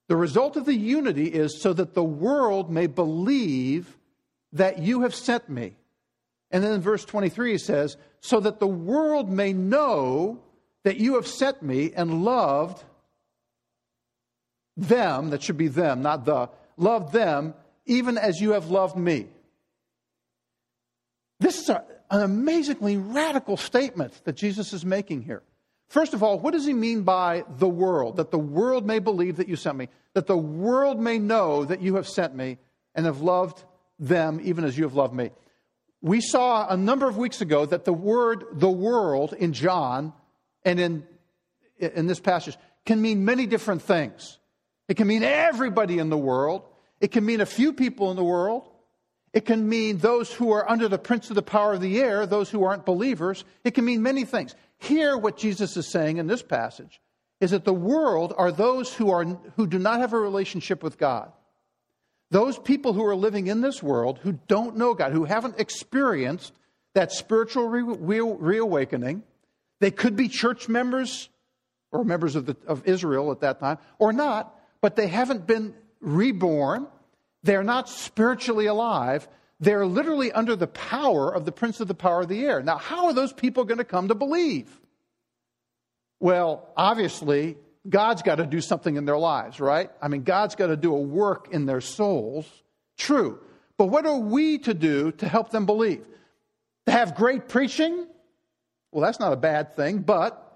The 0.07 0.15
result 0.15 0.57
of 0.57 0.65
the 0.65 0.73
unity 0.73 1.27
is 1.27 1.61
so 1.61 1.71
that 1.73 1.93
the 1.93 2.03
world 2.03 2.71
may 2.71 2.87
believe 2.87 3.95
that 4.53 4.79
you 4.79 5.01
have 5.01 5.13
sent 5.13 5.47
me. 5.47 5.75
And 6.49 6.63
then 6.63 6.71
in 6.71 6.81
verse 6.81 7.05
23, 7.05 7.51
he 7.51 7.57
says, 7.59 7.95
So 8.21 8.39
that 8.39 8.59
the 8.59 8.65
world 8.65 9.29
may 9.29 9.53
know 9.53 10.41
that 10.83 10.97
you 10.97 11.13
have 11.13 11.27
sent 11.27 11.61
me 11.61 11.93
and 11.95 12.25
loved 12.25 12.83
them, 14.75 15.29
that 15.29 15.43
should 15.43 15.57
be 15.57 15.67
them, 15.67 16.01
not 16.01 16.25
the, 16.25 16.49
loved 16.75 17.13
them, 17.13 17.53
even 17.89 18.17
as 18.17 18.39
you 18.39 18.51
have 18.51 18.69
loved 18.69 18.95
me. 18.95 19.27
This 21.39 21.59
is 21.59 21.69
a, 21.69 21.83
an 22.11 22.21
amazingly 22.21 22.97
radical 22.97 23.57
statement 23.57 24.13
that 24.25 24.35
Jesus 24.35 24.73
is 24.73 24.85
making 24.85 25.23
here. 25.23 25.41
First 25.87 26.13
of 26.13 26.21
all, 26.21 26.37
what 26.39 26.53
does 26.53 26.65
he 26.65 26.73
mean 26.73 27.01
by 27.01 27.43
the 27.57 27.67
world? 27.67 28.17
That 28.17 28.29
the 28.29 28.37
world 28.37 28.85
may 28.85 28.99
believe 28.99 29.37
that 29.37 29.49
you 29.49 29.55
sent 29.55 29.75
me, 29.75 29.89
that 30.13 30.27
the 30.27 30.37
world 30.37 30.99
may 30.99 31.17
know 31.17 31.65
that 31.65 31.81
you 31.81 31.95
have 31.95 32.07
sent 32.07 32.35
me 32.35 32.59
and 32.93 33.07
have 33.07 33.21
loved 33.21 33.63
them 33.97 34.39
even 34.43 34.65
as 34.65 34.77
you 34.77 34.83
have 34.83 34.93
loved 34.93 35.15
me. 35.15 35.31
We 36.01 36.21
saw 36.21 36.67
a 36.69 36.77
number 36.77 37.09
of 37.09 37.17
weeks 37.17 37.41
ago 37.41 37.65
that 37.65 37.85
the 37.85 37.93
word 37.93 38.45
the 38.53 38.69
world 38.69 39.33
in 39.33 39.51
John 39.51 40.13
and 40.63 40.79
in, 40.79 41.07
in 41.77 42.07
this 42.07 42.19
passage 42.19 42.55
can 42.85 43.01
mean 43.01 43.25
many 43.25 43.47
different 43.47 43.81
things. 43.81 44.37
It 44.87 44.95
can 44.95 45.07
mean 45.07 45.23
everybody 45.23 45.97
in 45.97 46.09
the 46.09 46.17
world. 46.17 46.63
It 47.01 47.11
can 47.11 47.25
mean 47.25 47.41
a 47.41 47.45
few 47.45 47.73
people 47.73 48.11
in 48.11 48.17
the 48.17 48.23
world. 48.23 48.69
It 49.33 49.45
can 49.45 49.69
mean 49.69 49.99
those 49.99 50.33
who 50.33 50.51
are 50.51 50.69
under 50.69 50.87
the 50.87 50.97
prince 50.97 51.29
of 51.29 51.35
the 51.35 51.41
power 51.41 51.73
of 51.73 51.81
the 51.81 51.99
air, 52.01 52.25
those 52.25 52.49
who 52.49 52.63
aren't 52.63 52.85
believers. 52.85 53.45
It 53.63 53.71
can 53.71 53.85
mean 53.85 54.01
many 54.01 54.25
things. 54.25 54.55
Here, 54.79 55.17
what 55.17 55.37
Jesus 55.37 55.77
is 55.77 55.91
saying 55.91 56.17
in 56.17 56.27
this 56.27 56.41
passage 56.41 56.99
is 57.39 57.51
that 57.51 57.63
the 57.63 57.73
world 57.73 58.33
are 58.37 58.51
those 58.51 58.93
who, 58.93 59.11
are, 59.11 59.23
who 59.55 59.67
do 59.67 59.79
not 59.79 59.99
have 59.99 60.13
a 60.13 60.19
relationship 60.19 60.83
with 60.83 60.97
God. 60.97 61.31
Those 62.31 62.57
people 62.59 62.93
who 62.93 63.05
are 63.05 63.15
living 63.15 63.47
in 63.47 63.61
this 63.61 63.81
world 63.81 64.19
who 64.19 64.39
don't 64.47 64.77
know 64.77 64.93
God, 64.93 65.13
who 65.13 65.25
haven't 65.25 65.59
experienced 65.59 66.53
that 66.93 67.11
spiritual 67.11 67.67
re- 67.67 67.81
re- 67.81 68.35
reawakening. 68.37 69.23
They 69.79 69.91
could 69.91 70.15
be 70.15 70.27
church 70.27 70.67
members 70.67 71.29
or 71.91 72.03
members 72.03 72.35
of, 72.35 72.45
the, 72.45 72.57
of 72.67 72.87
Israel 72.87 73.31
at 73.31 73.39
that 73.39 73.59
time, 73.59 73.77
or 73.97 74.13
not, 74.13 74.55
but 74.81 74.95
they 74.95 75.07
haven't 75.07 75.47
been 75.47 75.73
reborn. 76.01 76.87
They're 77.43 77.63
not 77.63 77.89
spiritually 77.89 78.65
alive. 78.65 79.27
They're 79.59 79.85
literally 79.85 80.31
under 80.31 80.55
the 80.55 80.67
power 80.67 81.33
of 81.33 81.45
the 81.45 81.51
prince 81.51 81.79
of 81.79 81.87
the 81.87 81.93
power 81.93 82.21
of 82.21 82.27
the 82.27 82.45
air. 82.45 82.61
Now, 82.61 82.77
how 82.77 83.07
are 83.07 83.13
those 83.13 83.33
people 83.33 83.65
going 83.65 83.77
to 83.77 83.83
come 83.83 84.07
to 84.07 84.15
believe? 84.15 84.69
Well, 86.19 86.67
obviously, 86.75 87.57
God's 87.87 88.21
got 88.21 88.35
to 88.35 88.45
do 88.45 88.61
something 88.61 88.95
in 88.95 89.05
their 89.05 89.17
lives, 89.17 89.59
right? 89.59 89.89
I 90.01 90.07
mean, 90.07 90.23
God's 90.23 90.55
got 90.55 90.67
to 90.67 90.77
do 90.77 90.93
a 90.95 90.99
work 90.99 91.49
in 91.51 91.65
their 91.65 91.81
souls. 91.81 92.45
True. 92.97 93.39
But 93.77 93.85
what 93.85 94.05
are 94.05 94.19
we 94.19 94.57
to 94.59 94.73
do 94.73 95.11
to 95.13 95.27
help 95.27 95.51
them 95.51 95.65
believe? 95.65 96.05
To 96.85 96.91
have 96.91 97.15
great 97.15 97.47
preaching? 97.47 98.07
Well, 98.91 99.03
that's 99.03 99.19
not 99.19 99.31
a 99.31 99.37
bad 99.37 99.75
thing, 99.75 99.99
but 99.99 100.48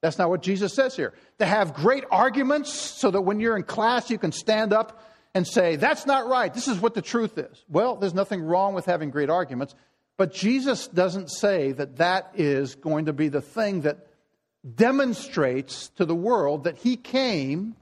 that's 0.00 0.18
not 0.18 0.30
what 0.30 0.42
Jesus 0.42 0.74
says 0.74 0.94
here. 0.94 1.12
To 1.38 1.46
have 1.46 1.74
great 1.74 2.04
arguments 2.10 2.72
so 2.72 3.10
that 3.10 3.22
when 3.22 3.40
you're 3.40 3.56
in 3.56 3.64
class, 3.64 4.10
you 4.10 4.18
can 4.18 4.32
stand 4.32 4.72
up 4.72 5.02
and 5.34 5.46
say, 5.46 5.76
That's 5.76 6.06
not 6.06 6.28
right. 6.28 6.52
This 6.52 6.68
is 6.68 6.80
what 6.80 6.94
the 6.94 7.02
truth 7.02 7.36
is. 7.38 7.64
Well, 7.68 7.96
there's 7.96 8.14
nothing 8.14 8.42
wrong 8.42 8.74
with 8.74 8.86
having 8.86 9.10
great 9.10 9.30
arguments, 9.30 9.74
but 10.16 10.32
Jesus 10.32 10.86
doesn't 10.88 11.30
say 11.30 11.72
that 11.72 11.96
that 11.96 12.32
is 12.34 12.74
going 12.74 13.06
to 13.06 13.12
be 13.12 13.28
the 13.28 13.40
thing 13.40 13.82
that 13.82 14.06
demonstrates 14.74 15.88
to 15.90 16.04
the 16.04 16.14
world 16.14 16.64
that 16.64 16.76
he 16.76 16.96
came 16.96 17.76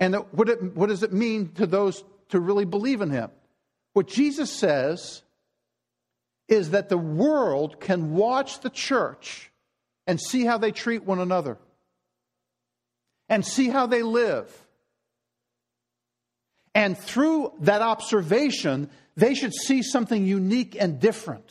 and 0.00 0.14
that 0.14 0.34
what, 0.34 0.48
it, 0.48 0.76
what 0.76 0.88
does 0.88 1.02
it 1.02 1.12
mean 1.12 1.52
to 1.54 1.66
those 1.66 2.04
to 2.30 2.40
really 2.40 2.64
believe 2.64 3.00
in 3.00 3.10
him. 3.10 3.30
What 3.94 4.06
Jesus 4.06 4.50
says 4.50 5.22
is 6.46 6.70
that 6.70 6.88
the 6.88 6.98
world 6.98 7.80
can 7.80 8.14
watch 8.14 8.60
the 8.60 8.70
church 8.70 9.50
and 10.08 10.18
see 10.18 10.44
how 10.44 10.58
they 10.58 10.72
treat 10.72 11.04
one 11.04 11.20
another 11.20 11.58
and 13.28 13.44
see 13.46 13.68
how 13.68 13.86
they 13.86 14.02
live. 14.02 14.50
And 16.74 16.96
through 16.98 17.52
that 17.60 17.82
observation, 17.82 18.90
they 19.16 19.34
should 19.34 19.52
see 19.52 19.82
something 19.82 20.24
unique 20.24 20.76
and 20.80 20.98
different. 20.98 21.44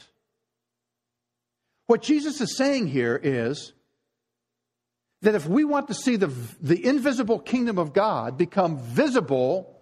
What 1.86 2.02
Jesus 2.02 2.41
is 2.41 2.58
saying 2.58 2.88
here 2.88 3.20
is 3.22 3.74
that 5.22 5.36
if 5.36 5.46
we 5.46 5.63
want 5.63 5.88
to 5.89 5.93
see 5.93 6.15
the, 6.15 6.34
the 6.60 6.84
invisible 6.84 7.39
kingdom 7.39 7.78
of 7.78 7.93
God 7.93 8.38
become 8.38 8.80
visible 8.80 9.80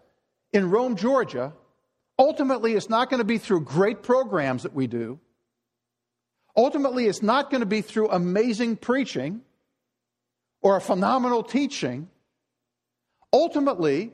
in 0.52 0.70
Rome, 0.70 0.98
Georgia, 0.98 1.54
ultimately 2.20 2.74
it's 2.74 2.90
not 2.90 3.10
going 3.10 3.20
to 3.20 3.26
be 3.26 3.38
through 3.38 3.62
great 3.62 4.04
programs 4.04 4.64
that 4.64 4.74
we 4.74 4.88
do. 4.88 5.20
Ultimately, 6.58 7.08
it's 7.08 7.22
not 7.22 7.50
going 7.50 7.62
to 7.62 7.66
be 7.66 7.82
through 7.82 8.10
amazing 8.10 8.78
preaching 8.78 9.42
or 10.62 10.78
a 10.78 10.82
phenomenal 10.82 11.44
teaching. 11.44 12.10
Ultimately, 13.34 14.14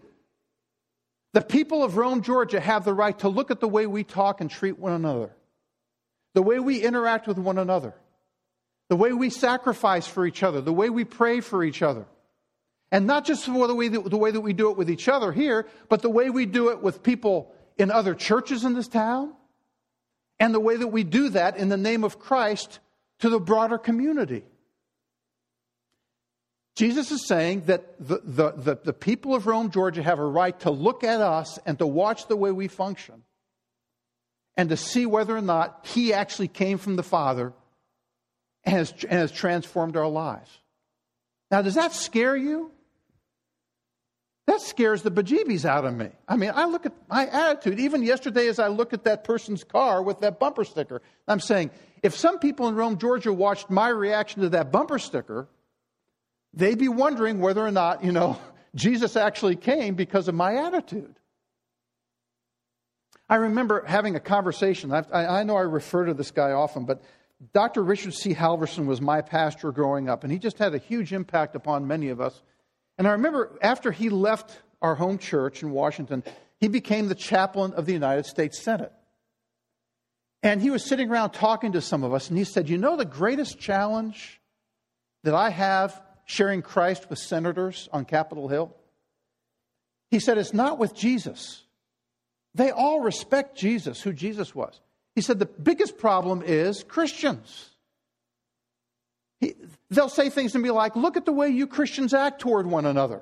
the 1.33 1.41
people 1.41 1.83
of 1.83 1.97
Rome, 1.97 2.23
Georgia 2.23 2.59
have 2.59 2.83
the 2.83 2.93
right 2.93 3.17
to 3.19 3.29
look 3.29 3.51
at 3.51 3.59
the 3.59 3.67
way 3.67 3.85
we 3.85 4.03
talk 4.03 4.41
and 4.41 4.49
treat 4.49 4.77
one 4.77 4.93
another, 4.93 5.31
the 6.33 6.41
way 6.41 6.59
we 6.59 6.81
interact 6.81 7.27
with 7.27 7.37
one 7.37 7.57
another, 7.57 7.93
the 8.89 8.95
way 8.95 9.13
we 9.13 9.29
sacrifice 9.29 10.07
for 10.07 10.25
each 10.25 10.43
other, 10.43 10.61
the 10.61 10.73
way 10.73 10.89
we 10.89 11.05
pray 11.05 11.39
for 11.39 11.63
each 11.63 11.81
other. 11.81 12.05
And 12.91 13.07
not 13.07 13.23
just 13.23 13.45
for 13.45 13.67
the 13.67 13.75
way, 13.75 13.87
that, 13.87 14.09
the 14.09 14.17
way 14.17 14.31
that 14.31 14.41
we 14.41 14.51
do 14.51 14.69
it 14.71 14.77
with 14.77 14.89
each 14.89 15.07
other 15.07 15.31
here, 15.31 15.67
but 15.87 16.01
the 16.01 16.09
way 16.09 16.29
we 16.29 16.45
do 16.45 16.69
it 16.69 16.81
with 16.81 17.03
people 17.03 17.53
in 17.77 17.89
other 17.89 18.13
churches 18.13 18.65
in 18.65 18.73
this 18.73 18.89
town, 18.89 19.33
and 20.41 20.55
the 20.55 20.59
way 20.59 20.75
that 20.75 20.87
we 20.87 21.03
do 21.03 21.29
that 21.29 21.55
in 21.55 21.69
the 21.69 21.77
name 21.77 22.03
of 22.03 22.17
Christ 22.17 22.79
to 23.19 23.29
the 23.29 23.39
broader 23.39 23.77
community. 23.77 24.43
Jesus 26.75 27.11
is 27.11 27.27
saying 27.27 27.65
that 27.65 27.95
the, 27.99 28.21
the, 28.23 28.51
the, 28.53 28.79
the, 28.83 28.93
people 28.93 29.35
of 29.35 29.45
Rome, 29.45 29.69
Georgia 29.69 30.01
have 30.01 30.17
a 30.17 30.25
right 30.25 30.59
to 30.61 30.71
look 30.71 31.03
at 31.03 31.21
us 31.21 31.59
and 31.63 31.77
to 31.77 31.85
watch 31.85 32.27
the 32.27 32.35
way 32.35 32.51
we 32.51 32.67
function 32.67 33.21
and 34.57 34.69
to 34.69 34.77
see 34.77 35.05
whether 35.05 35.37
or 35.37 35.41
not 35.41 35.85
He 35.85 36.11
actually 36.11 36.47
came 36.47 36.79
from 36.79 36.95
the 36.95 37.03
Father 37.03 37.53
and 38.63 38.77
has, 38.77 38.91
and 39.03 39.11
has 39.11 39.31
transformed 39.31 39.95
our 39.95 40.07
lives. 40.07 40.49
Now, 41.51 41.61
does 41.61 41.75
that 41.75 41.93
scare 41.93 42.35
you? 42.35 42.71
That 44.47 44.61
scares 44.61 45.03
the 45.03 45.11
bejeebies 45.11 45.65
out 45.65 45.85
of 45.85 45.95
me. 45.95 46.09
I 46.27 46.35
mean, 46.35 46.51
I 46.53 46.65
look 46.65 46.85
at 46.85 46.93
my 47.07 47.27
attitude, 47.27 47.79
even 47.79 48.03
yesterday 48.03 48.47
as 48.47 48.59
I 48.59 48.67
look 48.67 48.91
at 48.91 49.03
that 49.03 49.23
person's 49.23 49.63
car 49.63 50.01
with 50.01 50.19
that 50.21 50.39
bumper 50.39 50.63
sticker, 50.63 51.01
I'm 51.27 51.39
saying, 51.39 51.69
if 52.01 52.15
some 52.15 52.39
people 52.39 52.67
in 52.67 52.75
Rome, 52.75 52.97
Georgia 52.97 53.31
watched 53.31 53.69
my 53.69 53.89
reaction 53.89 54.41
to 54.41 54.49
that 54.49 54.71
bumper 54.71 54.97
sticker, 54.97 55.47
they'd 56.53 56.79
be 56.79 56.87
wondering 56.87 57.39
whether 57.39 57.65
or 57.65 57.71
not, 57.71 58.03
you 58.03 58.11
know, 58.11 58.39
Jesus 58.75 59.15
actually 59.15 59.55
came 59.55 59.95
because 59.95 60.27
of 60.27 60.35
my 60.35 60.55
attitude. 60.55 61.15
I 63.29 63.35
remember 63.35 63.85
having 63.85 64.15
a 64.15 64.19
conversation. 64.19 64.91
I, 64.91 65.03
I 65.13 65.43
know 65.43 65.55
I 65.55 65.61
refer 65.61 66.05
to 66.05 66.13
this 66.13 66.31
guy 66.31 66.51
often, 66.51 66.85
but 66.85 67.01
Dr. 67.53 67.83
Richard 67.83 68.13
C. 68.13 68.33
Halverson 68.33 68.85
was 68.85 69.01
my 69.01 69.21
pastor 69.21 69.71
growing 69.71 70.09
up, 70.09 70.23
and 70.23 70.31
he 70.31 70.37
just 70.37 70.57
had 70.57 70.75
a 70.75 70.77
huge 70.77 71.13
impact 71.13 71.55
upon 71.55 71.87
many 71.87 72.09
of 72.09 72.19
us. 72.19 72.41
And 73.01 73.07
I 73.07 73.13
remember 73.13 73.57
after 73.63 73.91
he 73.91 74.09
left 74.09 74.61
our 74.79 74.93
home 74.93 75.17
church 75.17 75.63
in 75.63 75.71
Washington, 75.71 76.23
he 76.59 76.67
became 76.67 77.07
the 77.07 77.15
chaplain 77.15 77.73
of 77.73 77.87
the 77.87 77.93
United 77.93 78.27
States 78.27 78.61
Senate. 78.61 78.91
And 80.43 80.61
he 80.61 80.69
was 80.69 80.87
sitting 80.87 81.09
around 81.09 81.31
talking 81.31 81.71
to 81.71 81.81
some 81.81 82.03
of 82.03 82.13
us, 82.13 82.29
and 82.29 82.37
he 82.37 82.43
said, 82.43 82.69
You 82.69 82.77
know, 82.77 82.95
the 82.95 83.05
greatest 83.05 83.57
challenge 83.57 84.39
that 85.23 85.33
I 85.33 85.49
have 85.49 85.99
sharing 86.25 86.61
Christ 86.61 87.09
with 87.09 87.17
senators 87.17 87.89
on 87.91 88.05
Capitol 88.05 88.47
Hill? 88.47 88.75
He 90.11 90.19
said, 90.19 90.37
It's 90.37 90.53
not 90.53 90.77
with 90.77 90.93
Jesus. 90.93 91.63
They 92.53 92.69
all 92.69 92.99
respect 92.99 93.57
Jesus, 93.57 93.99
who 93.99 94.13
Jesus 94.13 94.53
was. 94.53 94.79
He 95.15 95.21
said, 95.21 95.39
The 95.39 95.47
biggest 95.47 95.97
problem 95.97 96.43
is 96.45 96.83
Christians. 96.83 97.71
He, 99.39 99.55
they'll 99.91 100.09
say 100.09 100.29
things 100.29 100.55
and 100.55 100.63
be 100.63 100.71
like, 100.71 100.95
Look 100.95 101.17
at 101.17 101.25
the 101.25 101.31
way 101.31 101.49
you 101.49 101.67
Christians 101.67 102.13
act 102.13 102.41
toward 102.41 102.65
one 102.65 102.85
another. 102.85 103.21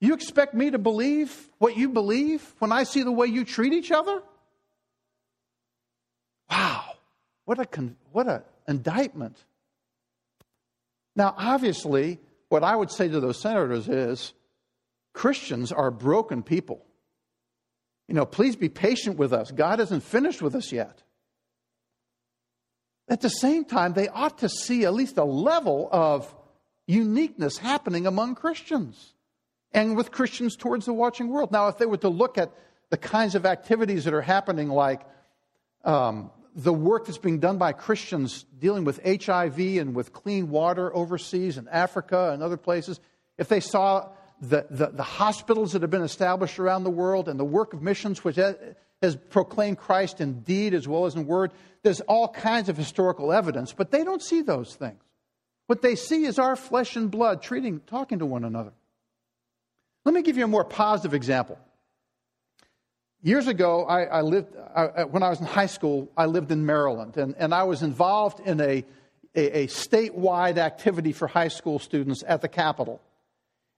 You 0.00 0.14
expect 0.14 0.54
me 0.54 0.70
to 0.70 0.78
believe 0.78 1.48
what 1.58 1.76
you 1.76 1.88
believe 1.88 2.54
when 2.58 2.70
I 2.70 2.84
see 2.84 3.02
the 3.02 3.12
way 3.12 3.26
you 3.26 3.44
treat 3.44 3.72
each 3.72 3.90
other? 3.90 4.22
Wow, 6.50 6.84
what 7.44 7.58
a 7.58 7.94
what 8.12 8.28
an 8.28 8.42
indictment. 8.66 9.36
Now, 11.16 11.34
obviously, 11.36 12.20
what 12.48 12.62
I 12.62 12.76
would 12.76 12.90
say 12.90 13.08
to 13.08 13.20
those 13.20 13.40
senators 13.40 13.88
is 13.88 14.32
Christians 15.12 15.72
are 15.72 15.90
broken 15.90 16.42
people. 16.42 16.84
You 18.06 18.14
know, 18.14 18.24
please 18.24 18.56
be 18.56 18.68
patient 18.68 19.18
with 19.18 19.32
us. 19.32 19.50
God 19.50 19.80
isn't 19.80 20.02
finished 20.02 20.40
with 20.40 20.54
us 20.54 20.72
yet. 20.72 21.02
At 23.08 23.22
the 23.22 23.30
same 23.30 23.64
time, 23.64 23.94
they 23.94 24.08
ought 24.08 24.38
to 24.38 24.48
see 24.48 24.84
at 24.84 24.92
least 24.92 25.16
a 25.16 25.24
level 25.24 25.88
of 25.90 26.34
uniqueness 26.86 27.58
happening 27.58 28.06
among 28.06 28.34
Christians 28.34 29.14
and 29.72 29.96
with 29.96 30.10
Christians 30.10 30.56
towards 30.56 30.86
the 30.86 30.92
watching 30.92 31.28
world. 31.28 31.52
Now, 31.52 31.68
if 31.68 31.78
they 31.78 31.86
were 31.86 31.98
to 31.98 32.08
look 32.08 32.38
at 32.38 32.52
the 32.90 32.96
kinds 32.96 33.34
of 33.34 33.46
activities 33.46 34.04
that 34.04 34.14
are 34.14 34.22
happening, 34.22 34.68
like 34.68 35.02
um, 35.84 36.30
the 36.54 36.72
work 36.72 37.06
that's 37.06 37.18
being 37.18 37.38
done 37.38 37.58
by 37.58 37.72
Christians 37.72 38.44
dealing 38.58 38.84
with 38.84 39.00
HIV 39.04 39.58
and 39.58 39.94
with 39.94 40.12
clean 40.12 40.50
water 40.50 40.94
overseas 40.94 41.58
in 41.58 41.68
Africa 41.68 42.30
and 42.32 42.42
other 42.42 42.56
places, 42.56 43.00
if 43.36 43.48
they 43.48 43.60
saw 43.60 44.08
the, 44.40 44.66
the, 44.70 44.88
the 44.88 45.02
hospitals 45.02 45.72
that 45.72 45.82
have 45.82 45.90
been 45.90 46.02
established 46.02 46.58
around 46.58 46.84
the 46.84 46.90
world 46.90 47.28
and 47.28 47.38
the 47.38 47.44
work 47.44 47.74
of 47.74 47.82
missions, 47.82 48.24
which 48.24 48.38
has 49.02 49.16
proclaimed 49.16 49.78
Christ 49.78 50.20
in 50.20 50.40
deed 50.40 50.74
as 50.74 50.88
well 50.88 51.06
as 51.06 51.14
in 51.14 51.26
word, 51.26 51.52
there's 51.82 52.00
all 52.02 52.28
kinds 52.28 52.68
of 52.68 52.76
historical 52.76 53.32
evidence, 53.32 53.72
but 53.72 53.90
they 53.90 54.04
don't 54.04 54.22
see 54.22 54.42
those 54.42 54.74
things. 54.74 55.00
What 55.66 55.82
they 55.82 55.94
see 55.94 56.24
is 56.24 56.38
our 56.38 56.56
flesh 56.56 56.96
and 56.96 57.10
blood 57.10 57.42
treating, 57.42 57.80
talking 57.80 58.18
to 58.20 58.26
one 58.26 58.44
another. 58.44 58.72
Let 60.04 60.14
me 60.14 60.22
give 60.22 60.38
you 60.38 60.44
a 60.44 60.48
more 60.48 60.64
positive 60.64 61.14
example. 61.14 61.58
Years 63.22 63.48
ago, 63.48 63.84
I, 63.84 64.04
I 64.04 64.20
lived, 64.22 64.56
I, 64.74 65.04
when 65.04 65.22
I 65.22 65.28
was 65.28 65.40
in 65.40 65.46
high 65.46 65.66
school, 65.66 66.10
I 66.16 66.26
lived 66.26 66.50
in 66.50 66.64
Maryland, 66.64 67.16
and, 67.16 67.34
and 67.36 67.52
I 67.52 67.64
was 67.64 67.82
involved 67.82 68.40
in 68.40 68.60
a, 68.60 68.84
a, 69.34 69.64
a 69.64 69.66
statewide 69.66 70.56
activity 70.56 71.12
for 71.12 71.28
high 71.28 71.48
school 71.48 71.78
students 71.78 72.24
at 72.26 72.42
the 72.42 72.48
Capitol. 72.48 73.00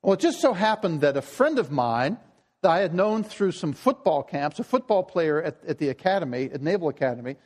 Well, 0.02 0.14
it 0.14 0.20
just 0.20 0.40
so 0.40 0.52
happened 0.52 1.00
that 1.00 1.16
a 1.16 1.22
friend 1.22 1.59
of 1.59 1.70
mine 1.70 2.18
that 2.62 2.70
I 2.70 2.80
had 2.80 2.94
known 2.94 3.24
through 3.24 3.52
some 3.52 3.72
football 3.72 4.22
camps, 4.22 4.58
a 4.58 4.64
football 4.64 5.02
player 5.02 5.42
at, 5.42 5.58
at 5.66 5.78
the 5.78 5.88
academy, 5.88 6.50
at 6.52 6.60
Naval 6.60 6.88
Academy, 6.88 7.36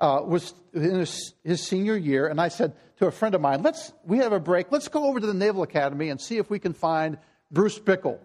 uh, 0.00 0.20
was 0.24 0.54
in 0.72 0.82
his, 0.82 1.34
his, 1.44 1.62
senior 1.62 1.96
year, 1.96 2.26
and 2.26 2.40
I 2.40 2.48
said 2.48 2.74
to 2.98 3.06
a 3.06 3.12
friend 3.12 3.34
of 3.34 3.40
mine, 3.40 3.62
"Let's 3.62 3.92
we 4.04 4.18
have 4.18 4.32
a 4.32 4.40
break. 4.40 4.72
Let's 4.72 4.88
go 4.88 5.04
over 5.04 5.20
to 5.20 5.26
the 5.26 5.34
Naval 5.34 5.62
Academy 5.62 6.08
and 6.08 6.20
see 6.20 6.38
if 6.38 6.50
we 6.50 6.58
can 6.58 6.72
find 6.72 7.16
Bruce 7.52 7.78
Bickle." 7.78 8.18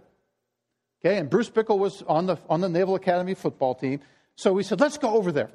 Okay, 0.99 1.17
and 1.17 1.29
Bruce 1.29 1.49
Bickle 1.49 1.77
was 1.77 2.01
on 2.07 2.25
the 2.25 2.37
on 2.49 2.61
the 2.61 2.69
Naval 2.69 2.95
Academy 2.95 3.35
football 3.35 3.75
team, 3.75 3.99
so 4.35 4.51
we 4.51 4.63
said, 4.63 4.79
"Let's 4.79 4.97
go 4.97 5.11
over 5.11 5.31
there." 5.31 5.51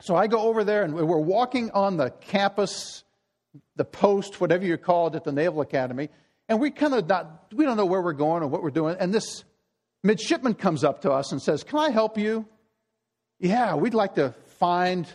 So 0.00 0.14
I 0.14 0.28
go 0.28 0.38
over 0.40 0.62
there, 0.62 0.84
and 0.84 0.94
we're 0.94 1.18
walking 1.18 1.70
on 1.72 1.96
the 1.96 2.10
campus, 2.10 3.02
the 3.74 3.84
post, 3.84 4.40
whatever 4.40 4.64
you 4.64 4.76
call 4.76 5.08
it, 5.08 5.16
at 5.16 5.24
the 5.24 5.32
Naval 5.32 5.62
Academy, 5.62 6.10
and 6.48 6.60
we 6.60 6.70
kind 6.70 6.94
of 6.94 7.08
not 7.08 7.46
we 7.52 7.64
don't 7.64 7.76
know 7.76 7.86
where 7.86 8.02
we're 8.02 8.12
going 8.12 8.44
or 8.44 8.46
what 8.46 8.62
we're 8.62 8.70
doing, 8.70 8.96
and 9.00 9.12
this 9.12 9.44
midshipman 10.04 10.54
comes 10.54 10.84
up 10.84 11.02
to 11.02 11.10
us 11.10 11.32
and 11.32 11.42
says, 11.42 11.64
Can 11.64 11.80
I 11.80 11.90
help 11.90 12.16
you? 12.16 12.46
Yeah, 13.40 13.74
we'd 13.74 13.94
like 13.94 14.14
to 14.14 14.32
find 14.58 15.08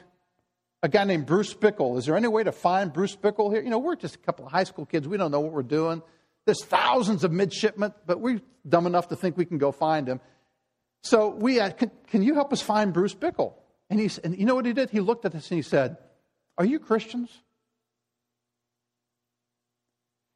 a 0.84 0.90
guy 0.90 1.06
named 1.06 1.26
Bruce 1.26 1.54
Bickle. 1.54 1.98
Is 1.98 2.06
there 2.06 2.18
any 2.18 2.28
way 2.28 2.44
to 2.44 2.52
find 2.52 2.92
Bruce 2.92 3.16
Bickle 3.16 3.54
here? 3.54 3.62
You 3.62 3.70
know, 3.70 3.80
we're 3.80 3.96
just 3.96 4.16
a 4.16 4.20
couple 4.20 4.46
of 4.46 4.52
high 4.52 4.66
school 4.66 4.86
kids. 4.86 5.08
We 5.08 5.18
don't 5.18 5.32
know 5.32 5.40
what 5.40 5.54
we're 5.54 5.64
doing. 5.64 6.02
There's 6.46 6.64
thousands 6.64 7.24
of 7.24 7.32
midshipmen, 7.32 7.94
but 8.06 8.20
we're 8.20 8.42
dumb 8.68 8.88
enough 8.88 9.10
to 9.10 9.16
think 9.16 9.38
we 9.38 9.46
can 9.46 9.58
go 9.58 9.72
find 9.72 10.08
him. 10.08 10.20
So 11.04 11.30
we, 11.30 11.60
uh, 11.60 11.70
can, 11.72 11.92
can, 12.08 12.24
you 12.24 12.34
help 12.34 12.52
us 12.52 12.62
find 12.62 12.92
Bruce 12.92 13.14
Bickle? 13.14 13.54
And, 13.90 14.00
he, 14.00 14.10
and 14.24 14.38
you 14.38 14.46
know 14.46 14.56
what 14.56 14.66
he 14.66 14.74
did? 14.74 14.90
He 14.90 15.00
looked 15.00 15.26
at 15.26 15.36
us 15.36 15.50
and 15.50 15.58
he 15.58 15.62
said, 15.62 15.98
Are 16.58 16.66
you 16.66 16.80
Christians? 16.80 17.30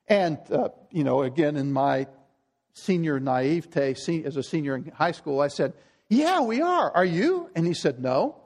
And, 0.07 0.37
uh, 0.51 0.69
you 0.91 1.03
know, 1.03 1.23
again, 1.23 1.55
in 1.55 1.71
my 1.71 2.07
senior 2.73 3.19
naivete 3.19 4.23
as 4.25 4.37
a 4.37 4.43
senior 4.43 4.75
in 4.75 4.91
high 4.95 5.11
school, 5.11 5.39
I 5.39 5.47
said, 5.47 5.73
Yeah, 6.09 6.41
we 6.41 6.61
are. 6.61 6.91
Are 6.91 7.05
you? 7.05 7.49
And 7.55 7.65
he 7.65 7.73
said, 7.73 8.01
No. 8.01 8.37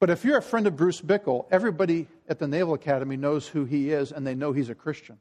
But 0.00 0.10
if 0.10 0.24
you're 0.24 0.38
a 0.38 0.42
friend 0.42 0.66
of 0.66 0.76
Bruce 0.76 1.00
Bickle, 1.00 1.46
everybody 1.50 2.08
at 2.28 2.38
the 2.38 2.48
Naval 2.48 2.74
Academy 2.74 3.16
knows 3.16 3.48
who 3.48 3.64
he 3.64 3.90
is 3.90 4.12
and 4.12 4.26
they 4.26 4.34
know 4.34 4.52
he's 4.52 4.68
a 4.68 4.74
Christian. 4.74 5.18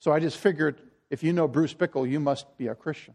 So 0.00 0.12
I 0.12 0.20
just 0.20 0.36
figured 0.36 0.80
if 1.08 1.22
you 1.22 1.32
know 1.32 1.48
Bruce 1.48 1.74
Bickle, 1.74 2.08
you 2.08 2.20
must 2.20 2.58
be 2.58 2.66
a 2.66 2.74
Christian. 2.74 3.14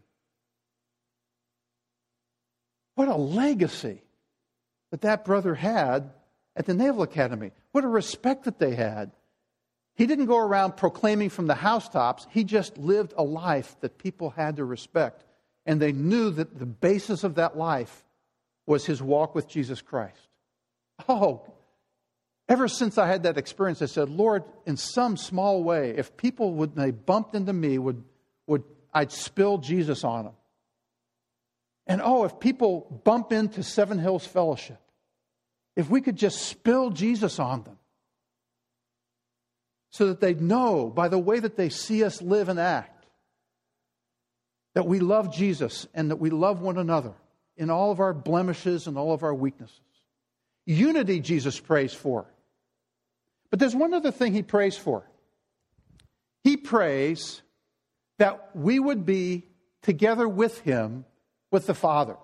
What 2.94 3.08
a 3.08 3.16
legacy 3.16 4.02
that 4.90 5.02
that 5.02 5.24
brother 5.24 5.54
had 5.54 6.10
at 6.56 6.66
the 6.66 6.74
Naval 6.74 7.02
Academy. 7.02 7.52
What 7.72 7.84
a 7.84 7.88
respect 7.88 8.44
that 8.44 8.58
they 8.58 8.74
had. 8.74 9.12
He 9.94 10.06
didn't 10.06 10.26
go 10.26 10.38
around 10.38 10.76
proclaiming 10.76 11.28
from 11.28 11.46
the 11.46 11.54
housetops. 11.54 12.26
He 12.30 12.44
just 12.44 12.78
lived 12.78 13.12
a 13.16 13.22
life 13.22 13.76
that 13.80 13.98
people 13.98 14.30
had 14.30 14.56
to 14.56 14.64
respect. 14.64 15.24
And 15.66 15.80
they 15.80 15.92
knew 15.92 16.30
that 16.30 16.58
the 16.58 16.66
basis 16.66 17.24
of 17.24 17.36
that 17.36 17.56
life 17.56 18.04
was 18.66 18.86
his 18.86 19.02
walk 19.02 19.34
with 19.34 19.48
Jesus 19.48 19.82
Christ. 19.82 20.28
Oh, 21.08 21.42
ever 22.48 22.68
since 22.68 22.96
I 22.96 23.06
had 23.06 23.24
that 23.24 23.38
experience, 23.38 23.82
I 23.82 23.86
said, 23.86 24.08
Lord, 24.08 24.44
in 24.66 24.76
some 24.76 25.16
small 25.16 25.62
way, 25.62 25.94
if 25.96 26.16
people 26.16 26.54
would, 26.54 26.74
they 26.74 26.90
bumped 26.90 27.34
into 27.34 27.52
me, 27.52 27.78
would, 27.78 28.02
would 28.46 28.64
I'd 28.94 29.12
spill 29.12 29.58
Jesus 29.58 30.04
on 30.04 30.24
them. 30.24 30.34
And 31.86 32.00
oh, 32.02 32.24
if 32.24 32.38
people 32.38 33.00
bump 33.04 33.32
into 33.32 33.62
Seven 33.62 33.98
Hills 33.98 34.26
Fellowship, 34.26 34.80
if 35.74 35.90
we 35.90 36.00
could 36.00 36.16
just 36.16 36.42
spill 36.42 36.90
Jesus 36.90 37.38
on 37.38 37.64
them, 37.64 37.78
so 39.92 40.08
that 40.08 40.20
they 40.20 40.34
know 40.34 40.90
by 40.90 41.06
the 41.06 41.18
way 41.18 41.38
that 41.38 41.56
they 41.56 41.68
see 41.68 42.02
us 42.02 42.20
live 42.20 42.48
and 42.48 42.58
act 42.58 43.06
that 44.74 44.86
we 44.86 44.98
love 44.98 45.32
Jesus 45.32 45.86
and 45.94 46.10
that 46.10 46.16
we 46.16 46.30
love 46.30 46.60
one 46.60 46.78
another 46.78 47.12
in 47.56 47.70
all 47.70 47.92
of 47.92 48.00
our 48.00 48.14
blemishes 48.14 48.86
and 48.86 48.96
all 48.96 49.12
of 49.12 49.22
our 49.22 49.34
weaknesses. 49.34 49.78
Unity, 50.64 51.20
Jesus 51.20 51.60
prays 51.60 51.92
for. 51.92 52.26
But 53.50 53.58
there's 53.58 53.76
one 53.76 53.92
other 53.92 54.10
thing 54.10 54.32
he 54.32 54.42
prays 54.42 54.76
for. 54.76 55.06
He 56.42 56.56
prays 56.56 57.42
that 58.18 58.56
we 58.56 58.78
would 58.78 59.04
be 59.04 59.44
together 59.82 60.26
with 60.26 60.60
him, 60.60 61.04
with 61.50 61.66
the 61.66 61.74
Father. 61.74 62.16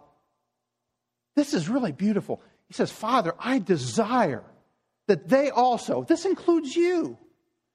This 1.36 1.52
is 1.52 1.68
really 1.68 1.92
beautiful. 1.92 2.40
He 2.66 2.74
says, 2.74 2.90
Father, 2.90 3.34
I 3.38 3.58
desire 3.58 4.44
that 5.06 5.28
they 5.28 5.50
also, 5.50 6.02
this 6.04 6.24
includes 6.24 6.74
you, 6.74 7.18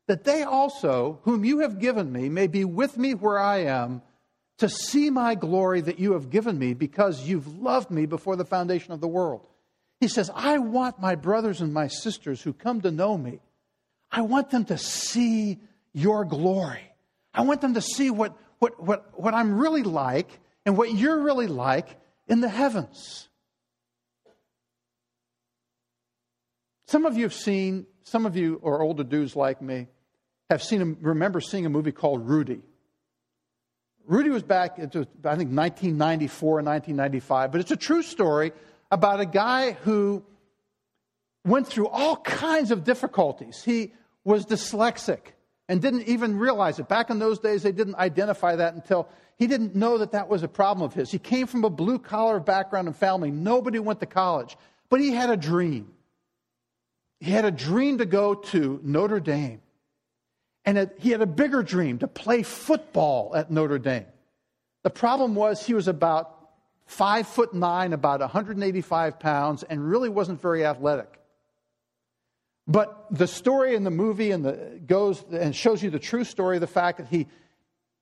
that 0.07 0.23
they 0.23 0.43
also, 0.43 1.19
whom 1.23 1.45
you 1.45 1.59
have 1.59 1.79
given 1.79 2.11
me, 2.11 2.29
may 2.29 2.47
be 2.47 2.65
with 2.65 2.97
me 2.97 3.13
where 3.13 3.39
I 3.39 3.59
am, 3.59 4.01
to 4.59 4.69
see 4.69 5.09
my 5.09 5.35
glory 5.35 5.81
that 5.81 5.99
you 5.99 6.13
have 6.13 6.29
given 6.29 6.57
me 6.57 6.73
because 6.73 7.27
you've 7.27 7.61
loved 7.61 7.89
me 7.89 8.05
before 8.05 8.35
the 8.35 8.45
foundation 8.45 8.93
of 8.93 9.01
the 9.01 9.07
world. 9.07 9.47
He 9.99 10.07
says, 10.07 10.29
I 10.33 10.57
want 10.57 10.99
my 10.99 11.15
brothers 11.15 11.61
and 11.61 11.73
my 11.73 11.87
sisters 11.87 12.41
who 12.41 12.53
come 12.53 12.81
to 12.81 12.91
know 12.91 13.17
me, 13.17 13.39
I 14.11 14.21
want 14.21 14.51
them 14.51 14.65
to 14.65 14.77
see 14.77 15.59
your 15.93 16.25
glory. 16.25 16.91
I 17.33 17.41
want 17.41 17.61
them 17.61 17.73
to 17.73 17.81
see 17.81 18.11
what, 18.11 18.37
what, 18.59 18.81
what, 18.83 19.19
what 19.19 19.33
I'm 19.33 19.57
really 19.57 19.83
like 19.83 20.29
and 20.65 20.77
what 20.77 20.93
you're 20.93 21.19
really 21.19 21.47
like 21.47 21.97
in 22.27 22.41
the 22.41 22.49
heavens. 22.49 23.27
Some 26.87 27.05
of 27.05 27.17
you 27.17 27.23
have 27.23 27.33
seen, 27.33 27.87
some 28.03 28.25
of 28.25 28.35
you 28.35 28.61
are 28.63 28.81
older 28.81 29.03
dudes 29.03 29.35
like 29.35 29.61
me, 29.61 29.87
have 30.49 30.61
seen, 30.61 30.81
a, 30.81 30.85
remember 30.85 31.41
seeing 31.41 31.65
a 31.65 31.69
movie 31.69 31.91
called 31.91 32.27
Rudy. 32.27 32.61
Rudy 34.05 34.29
was 34.29 34.43
back, 34.43 34.77
was, 34.77 35.07
I 35.23 35.35
think, 35.35 35.51
1994 35.51 36.59
and 36.59 36.67
1995, 36.67 37.51
but 37.51 37.61
it's 37.61 37.71
a 37.71 37.77
true 37.77 38.03
story 38.03 38.51
about 38.91 39.19
a 39.19 39.25
guy 39.25 39.71
who 39.71 40.23
went 41.45 41.67
through 41.67 41.87
all 41.87 42.17
kinds 42.17 42.71
of 42.71 42.83
difficulties. 42.83 43.63
He 43.63 43.93
was 44.23 44.45
dyslexic 44.45 45.19
and 45.69 45.81
didn't 45.81 46.07
even 46.07 46.37
realize 46.37 46.79
it. 46.79 46.87
Back 46.87 47.09
in 47.09 47.19
those 47.19 47.39
days, 47.39 47.63
they 47.63 47.71
didn't 47.71 47.95
identify 47.95 48.57
that 48.57 48.73
until 48.73 49.07
he 49.37 49.47
didn't 49.47 49.75
know 49.75 49.97
that 49.97 50.11
that 50.11 50.27
was 50.27 50.43
a 50.43 50.47
problem 50.47 50.85
of 50.85 50.93
his. 50.93 51.09
He 51.09 51.19
came 51.19 51.47
from 51.47 51.63
a 51.63 51.69
blue 51.69 51.99
collar 51.99 52.39
background 52.39 52.87
and 52.87 52.95
family. 52.95 53.31
Nobody 53.31 53.79
went 53.79 53.99
to 54.01 54.05
college, 54.05 54.57
but 54.89 54.99
he 54.99 55.11
had 55.11 55.29
a 55.29 55.37
dream. 55.37 55.93
He 57.23 57.31
had 57.31 57.45
a 57.45 57.51
dream 57.51 57.99
to 57.99 58.05
go 58.05 58.35
to 58.35 58.81
Notre 58.83 59.21
Dame. 59.21 59.61
And 60.65 60.77
it, 60.77 60.97
he 60.99 61.11
had 61.11 61.21
a 61.21 61.25
bigger 61.25 61.63
dream 61.63 61.99
to 61.99 62.07
play 62.07 62.43
football 62.43 63.33
at 63.33 63.49
Notre 63.49 63.79
Dame. 63.79 64.07
The 64.83 64.89
problem 64.89 65.33
was 65.33 65.65
he 65.65 65.73
was 65.73 65.87
about 65.87 66.37
five 66.85 67.25
foot 67.25 67.53
nine, 67.53 67.93
about 67.93 68.19
185 68.19 69.19
pounds, 69.19 69.63
and 69.63 69.89
really 69.89 70.09
wasn't 70.09 70.41
very 70.41 70.65
athletic. 70.65 71.17
But 72.67 73.05
the 73.09 73.27
story 73.27 73.75
in 73.75 73.85
the 73.85 73.91
movie 73.91 74.31
and 74.31 74.43
the 74.43 74.81
goes 74.85 75.23
and 75.31 75.55
shows 75.55 75.81
you 75.81 75.91
the 75.91 75.99
true 75.99 76.25
story 76.25 76.57
of 76.57 76.61
the 76.61 76.67
fact 76.67 76.97
that 76.97 77.07
he, 77.07 77.27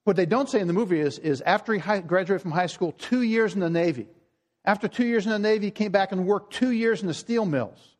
what 0.02 0.16
they 0.16 0.26
don't 0.26 0.50
say 0.50 0.58
in 0.58 0.66
the 0.66 0.72
movie 0.72 0.98
is, 0.98 1.20
is 1.20 1.40
after 1.42 1.72
he 1.72 1.78
high, 1.78 2.00
graduated 2.00 2.42
from 2.42 2.50
high 2.50 2.66
school, 2.66 2.90
two 2.90 3.22
years 3.22 3.54
in 3.54 3.60
the 3.60 3.70
Navy. 3.70 4.08
After 4.64 4.88
two 4.88 5.06
years 5.06 5.26
in 5.26 5.30
the 5.30 5.38
Navy, 5.38 5.66
he 5.66 5.70
came 5.70 5.92
back 5.92 6.10
and 6.10 6.26
worked 6.26 6.52
two 6.52 6.72
years 6.72 7.02
in 7.02 7.06
the 7.06 7.14
steel 7.14 7.44
mills. 7.44 7.91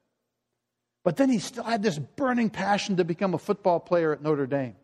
But 1.05 1.17
then 1.17 1.29
he 1.29 1.39
still 1.39 1.65
had 1.65 1.83
this 1.83 1.99
burning 1.99 2.51
passion 2.51 2.97
to 2.97 3.05
become 3.05 3.35
a 3.35 3.39
football 3.39 3.81
player 3.81 4.13
at 4.13 4.23
Notre 4.23 4.47
Dame. 4.47 4.77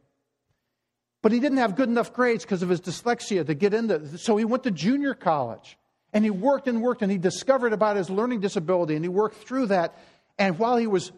But 1.22 1.32
he 1.32 1.40
didn't 1.40 1.58
have 1.58 1.76
good 1.76 1.88
enough 1.88 2.12
grades 2.12 2.44
because 2.44 2.62
of 2.62 2.68
his 2.68 2.80
dyslexia 2.80 3.46
to 3.46 3.54
get 3.54 3.74
into 3.74 4.18
so 4.18 4.36
he 4.36 4.44
went 4.44 4.62
to 4.64 4.70
junior 4.70 5.14
college 5.14 5.76
and 6.12 6.24
he 6.24 6.30
worked 6.30 6.68
and 6.68 6.80
worked 6.80 7.02
and 7.02 7.10
he 7.10 7.18
discovered 7.18 7.72
about 7.72 7.96
his 7.96 8.08
learning 8.08 8.40
disability 8.40 8.94
and 8.94 9.04
he 9.04 9.08
worked 9.08 9.36
through 9.36 9.66
that 9.66 9.98
and 10.38 10.58
while 10.58 10.76
he 10.76 10.86
was 10.86 11.10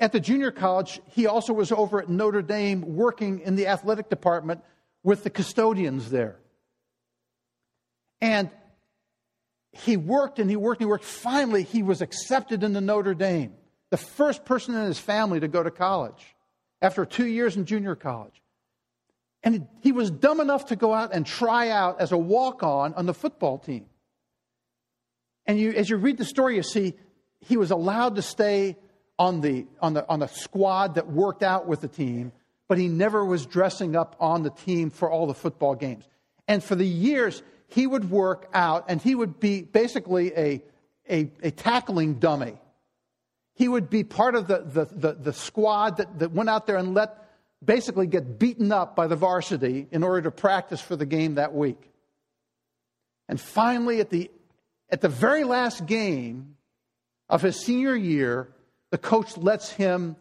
at 0.00 0.10
the 0.12 0.18
junior 0.18 0.50
college 0.50 1.00
he 1.12 1.26
also 1.26 1.52
was 1.52 1.70
over 1.70 2.00
at 2.02 2.08
Notre 2.08 2.42
Dame 2.42 2.96
working 2.96 3.40
in 3.40 3.54
the 3.54 3.68
athletic 3.68 4.08
department 4.08 4.62
with 5.02 5.22
the 5.24 5.30
custodians 5.30 6.10
there. 6.10 6.36
And 8.20 8.50
he 9.72 9.96
worked 9.96 10.38
and 10.38 10.50
he 10.50 10.56
worked 10.56 10.80
and 10.80 10.88
he 10.88 10.90
worked. 10.90 11.04
Finally, 11.04 11.62
he 11.62 11.82
was 11.82 12.02
accepted 12.02 12.62
into 12.62 12.80
Notre 12.80 13.14
Dame, 13.14 13.54
the 13.90 13.96
first 13.96 14.44
person 14.44 14.74
in 14.74 14.84
his 14.86 14.98
family 14.98 15.40
to 15.40 15.48
go 15.48 15.62
to 15.62 15.70
college 15.70 16.34
after 16.80 17.04
two 17.04 17.26
years 17.26 17.56
in 17.56 17.64
junior 17.66 17.94
college. 17.94 18.40
And 19.42 19.66
he 19.80 19.92
was 19.92 20.10
dumb 20.10 20.40
enough 20.40 20.66
to 20.66 20.76
go 20.76 20.92
out 20.92 21.14
and 21.14 21.24
try 21.24 21.70
out 21.70 22.00
as 22.00 22.12
a 22.12 22.18
walk 22.18 22.62
on 22.62 22.94
on 22.94 23.06
the 23.06 23.14
football 23.14 23.58
team. 23.58 23.86
And 25.46 25.58
you, 25.58 25.72
as 25.72 25.88
you 25.88 25.96
read 25.96 26.18
the 26.18 26.24
story, 26.24 26.56
you 26.56 26.62
see 26.62 26.94
he 27.40 27.56
was 27.56 27.70
allowed 27.70 28.16
to 28.16 28.22
stay 28.22 28.76
on 29.18 29.40
the, 29.40 29.66
on, 29.80 29.94
the, 29.94 30.08
on 30.08 30.20
the 30.20 30.28
squad 30.28 30.94
that 30.94 31.10
worked 31.10 31.42
out 31.42 31.66
with 31.66 31.80
the 31.80 31.88
team, 31.88 32.32
but 32.68 32.78
he 32.78 32.88
never 32.88 33.24
was 33.24 33.46
dressing 33.46 33.96
up 33.96 34.14
on 34.20 34.42
the 34.42 34.50
team 34.50 34.90
for 34.90 35.10
all 35.10 35.26
the 35.26 35.34
football 35.34 35.74
games. 35.74 36.04
And 36.46 36.62
for 36.62 36.74
the 36.74 36.86
years, 36.86 37.42
he 37.68 37.86
would 37.86 38.10
work 38.10 38.48
out 38.52 38.86
and 38.88 39.00
he 39.00 39.14
would 39.14 39.40
be 39.40 39.62
basically 39.62 40.32
a, 40.36 40.62
a, 41.08 41.30
a 41.42 41.50
tackling 41.50 42.14
dummy. 42.14 42.58
He 43.60 43.68
would 43.68 43.90
be 43.90 44.04
part 44.04 44.36
of 44.36 44.46
the, 44.46 44.62
the, 44.64 44.84
the, 44.86 45.12
the 45.12 45.32
squad 45.34 45.98
that, 45.98 46.18
that 46.20 46.32
went 46.32 46.48
out 46.48 46.66
there 46.66 46.78
and 46.78 46.94
let 46.94 47.28
basically 47.62 48.06
get 48.06 48.38
beaten 48.38 48.72
up 48.72 48.96
by 48.96 49.06
the 49.06 49.16
varsity 49.16 49.86
in 49.90 50.02
order 50.02 50.22
to 50.22 50.30
practice 50.30 50.80
for 50.80 50.96
the 50.96 51.04
game 51.04 51.34
that 51.34 51.52
week. 51.52 51.92
And 53.28 53.38
finally, 53.38 54.00
at 54.00 54.08
the, 54.08 54.30
at 54.88 55.02
the 55.02 55.10
very 55.10 55.44
last 55.44 55.84
game 55.84 56.56
of 57.28 57.42
his 57.42 57.60
senior 57.60 57.94
year, 57.94 58.48
the 58.92 58.96
coach 58.96 59.36
lets 59.36 59.70
him 59.70 60.16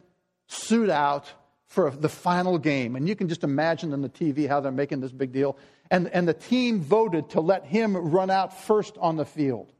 suit 0.48 0.90
out 0.90 1.32
for 1.68 1.92
the 1.92 2.10
final 2.10 2.58
game. 2.58 2.98
And 2.98 3.08
you 3.08 3.16
can 3.16 3.30
just 3.30 3.46
imagine 3.46 3.94
on 3.94 4.02
the 4.02 4.10
TV 4.10 4.50
how 4.50 4.60
they're 4.60 4.70
making 4.74 5.00
this 5.00 5.14
big 5.14 5.32
deal. 5.32 5.58
And, 5.90 6.10
and 6.10 6.28
the 6.28 6.34
team 6.34 6.82
voted 6.82 7.30
to 7.30 7.40
let 7.40 7.64
him 7.64 7.96
run 7.96 8.30
out 8.30 8.66
first 8.66 8.98
on 8.98 9.16
the 9.16 9.24
field. 9.24 9.72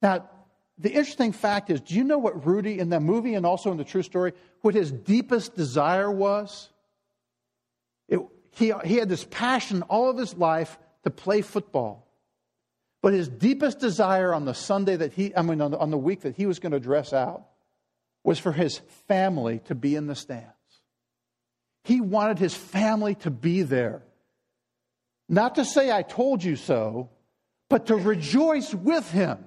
Now, 0.00 0.28
the 0.78 0.90
interesting 0.90 1.32
fact 1.32 1.70
is 1.70 1.80
do 1.80 1.94
you 1.94 2.04
know 2.04 2.18
what 2.18 2.46
Rudy, 2.46 2.78
in 2.78 2.90
that 2.90 3.00
movie 3.00 3.34
and 3.34 3.44
also 3.44 3.70
in 3.70 3.76
the 3.76 3.84
true 3.84 4.02
story, 4.02 4.32
what 4.60 4.74
his 4.74 4.92
deepest 4.92 5.56
desire 5.56 6.10
was? 6.10 6.68
It, 8.08 8.20
he, 8.50 8.72
he 8.84 8.96
had 8.96 9.08
this 9.08 9.26
passion 9.30 9.82
all 9.82 10.08
of 10.08 10.16
his 10.16 10.34
life 10.34 10.78
to 11.04 11.10
play 11.10 11.42
football. 11.42 12.06
But 13.00 13.12
his 13.12 13.28
deepest 13.28 13.78
desire 13.78 14.34
on 14.34 14.44
the 14.44 14.54
Sunday 14.54 14.96
that 14.96 15.12
he, 15.12 15.34
I 15.36 15.42
mean, 15.42 15.60
on 15.60 15.70
the, 15.70 15.78
on 15.78 15.90
the 15.90 15.98
week 15.98 16.22
that 16.22 16.36
he 16.36 16.46
was 16.46 16.58
going 16.58 16.72
to 16.72 16.80
dress 16.80 17.12
out 17.12 17.44
was 18.24 18.38
for 18.38 18.52
his 18.52 18.78
family 19.06 19.60
to 19.66 19.74
be 19.74 19.94
in 19.94 20.06
the 20.06 20.16
stands. 20.16 20.52
He 21.84 22.00
wanted 22.00 22.38
his 22.38 22.54
family 22.54 23.14
to 23.16 23.30
be 23.30 23.62
there. 23.62 24.02
Not 25.28 25.54
to 25.56 25.64
say, 25.64 25.92
I 25.92 26.02
told 26.02 26.42
you 26.42 26.56
so, 26.56 27.10
but 27.68 27.86
to 27.86 27.96
rejoice 27.96 28.74
with 28.74 29.10
him. 29.10 29.38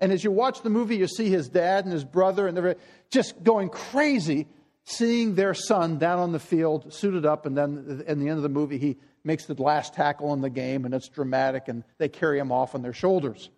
And 0.00 0.12
as 0.12 0.22
you 0.22 0.30
watch 0.30 0.62
the 0.62 0.70
movie, 0.70 0.96
you 0.96 1.08
see 1.08 1.28
his 1.28 1.48
dad 1.48 1.84
and 1.84 1.92
his 1.92 2.04
brother, 2.04 2.46
and 2.46 2.56
they're 2.56 2.76
just 3.10 3.42
going 3.42 3.68
crazy 3.68 4.46
seeing 4.84 5.34
their 5.34 5.54
son 5.54 5.98
down 5.98 6.18
on 6.18 6.32
the 6.32 6.38
field, 6.38 6.92
suited 6.94 7.26
up. 7.26 7.44
And 7.46 7.56
then 7.56 8.04
in 8.06 8.20
the 8.20 8.28
end 8.28 8.36
of 8.38 8.42
the 8.42 8.48
movie, 8.48 8.78
he 8.78 8.96
makes 9.24 9.44
the 9.44 9.60
last 9.60 9.92
tackle 9.92 10.32
in 10.32 10.40
the 10.40 10.50
game, 10.50 10.84
and 10.84 10.94
it's 10.94 11.08
dramatic, 11.08 11.68
and 11.68 11.84
they 11.98 12.08
carry 12.08 12.38
him 12.38 12.50
off 12.52 12.74
on 12.74 12.82
their 12.82 12.94
shoulders. 12.94 13.50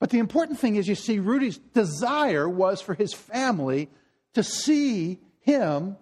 But 0.00 0.10
the 0.10 0.18
important 0.18 0.58
thing 0.58 0.76
is, 0.76 0.88
you 0.88 0.96
see, 0.96 1.18
Rudy's 1.18 1.58
desire 1.58 2.48
was 2.48 2.80
for 2.80 2.94
his 2.94 3.14
family 3.14 3.88
to 4.34 4.42
see 4.42 5.20
him 5.40 5.96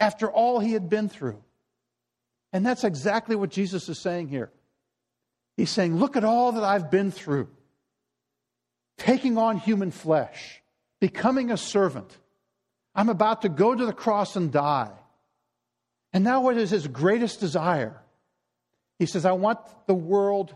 after 0.00 0.30
all 0.30 0.58
he 0.60 0.72
had 0.72 0.88
been 0.88 1.08
through. 1.08 1.42
And 2.52 2.64
that's 2.64 2.84
exactly 2.84 3.36
what 3.36 3.50
Jesus 3.50 3.88
is 3.88 4.00
saying 4.00 4.28
here. 4.28 4.50
He's 5.56 5.70
saying, 5.70 5.96
Look 5.96 6.16
at 6.16 6.24
all 6.24 6.52
that 6.52 6.64
I've 6.64 6.90
been 6.90 7.10
through. 7.10 7.48
Taking 8.98 9.38
on 9.38 9.58
human 9.58 9.90
flesh, 9.90 10.62
becoming 11.00 11.50
a 11.50 11.56
servant. 11.56 12.16
I'm 12.94 13.08
about 13.08 13.42
to 13.42 13.48
go 13.48 13.74
to 13.74 13.86
the 13.86 13.92
cross 13.92 14.36
and 14.36 14.50
die. 14.50 14.92
And 16.12 16.24
now, 16.24 16.40
what 16.40 16.56
is 16.56 16.70
his 16.70 16.86
greatest 16.86 17.40
desire? 17.40 18.00
He 18.98 19.06
says, 19.06 19.26
I 19.26 19.32
want 19.32 19.58
the 19.86 19.94
world 19.94 20.54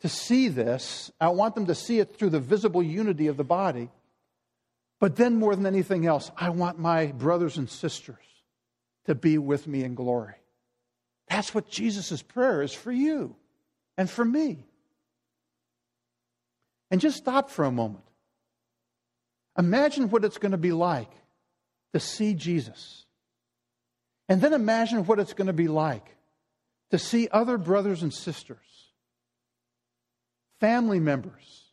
to 0.00 0.08
see 0.08 0.48
this. 0.48 1.10
I 1.20 1.28
want 1.28 1.54
them 1.54 1.66
to 1.66 1.74
see 1.74 1.98
it 1.98 2.16
through 2.16 2.30
the 2.30 2.40
visible 2.40 2.82
unity 2.82 3.26
of 3.26 3.36
the 3.36 3.44
body. 3.44 3.90
But 5.00 5.16
then, 5.16 5.36
more 5.36 5.56
than 5.56 5.66
anything 5.66 6.06
else, 6.06 6.30
I 6.36 6.50
want 6.50 6.78
my 6.78 7.06
brothers 7.06 7.56
and 7.56 7.68
sisters 7.68 8.24
to 9.06 9.16
be 9.16 9.36
with 9.36 9.66
me 9.66 9.82
in 9.82 9.96
glory. 9.96 10.34
That's 11.28 11.54
what 11.54 11.68
Jesus' 11.68 12.22
prayer 12.22 12.62
is 12.62 12.72
for 12.72 12.92
you 12.92 13.34
and 13.96 14.08
for 14.08 14.24
me. 14.24 14.66
And 16.92 17.00
just 17.00 17.16
stop 17.16 17.48
for 17.48 17.64
a 17.64 17.72
moment. 17.72 18.04
Imagine 19.58 20.10
what 20.10 20.26
it's 20.26 20.36
going 20.36 20.52
to 20.52 20.58
be 20.58 20.72
like 20.72 21.10
to 21.94 22.00
see 22.00 22.34
Jesus. 22.34 23.06
And 24.28 24.42
then 24.42 24.52
imagine 24.52 25.06
what 25.06 25.18
it's 25.18 25.32
going 25.32 25.46
to 25.46 25.54
be 25.54 25.68
like 25.68 26.14
to 26.90 26.98
see 26.98 27.28
other 27.32 27.56
brothers 27.56 28.02
and 28.02 28.12
sisters, 28.12 28.58
family 30.60 31.00
members, 31.00 31.64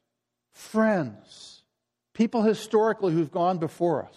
friends, 0.53 1.63
people 2.13 2.41
historically 2.41 3.11
who've 3.11 3.31
gone 3.31 3.57
before 3.57 4.05
us 4.05 4.15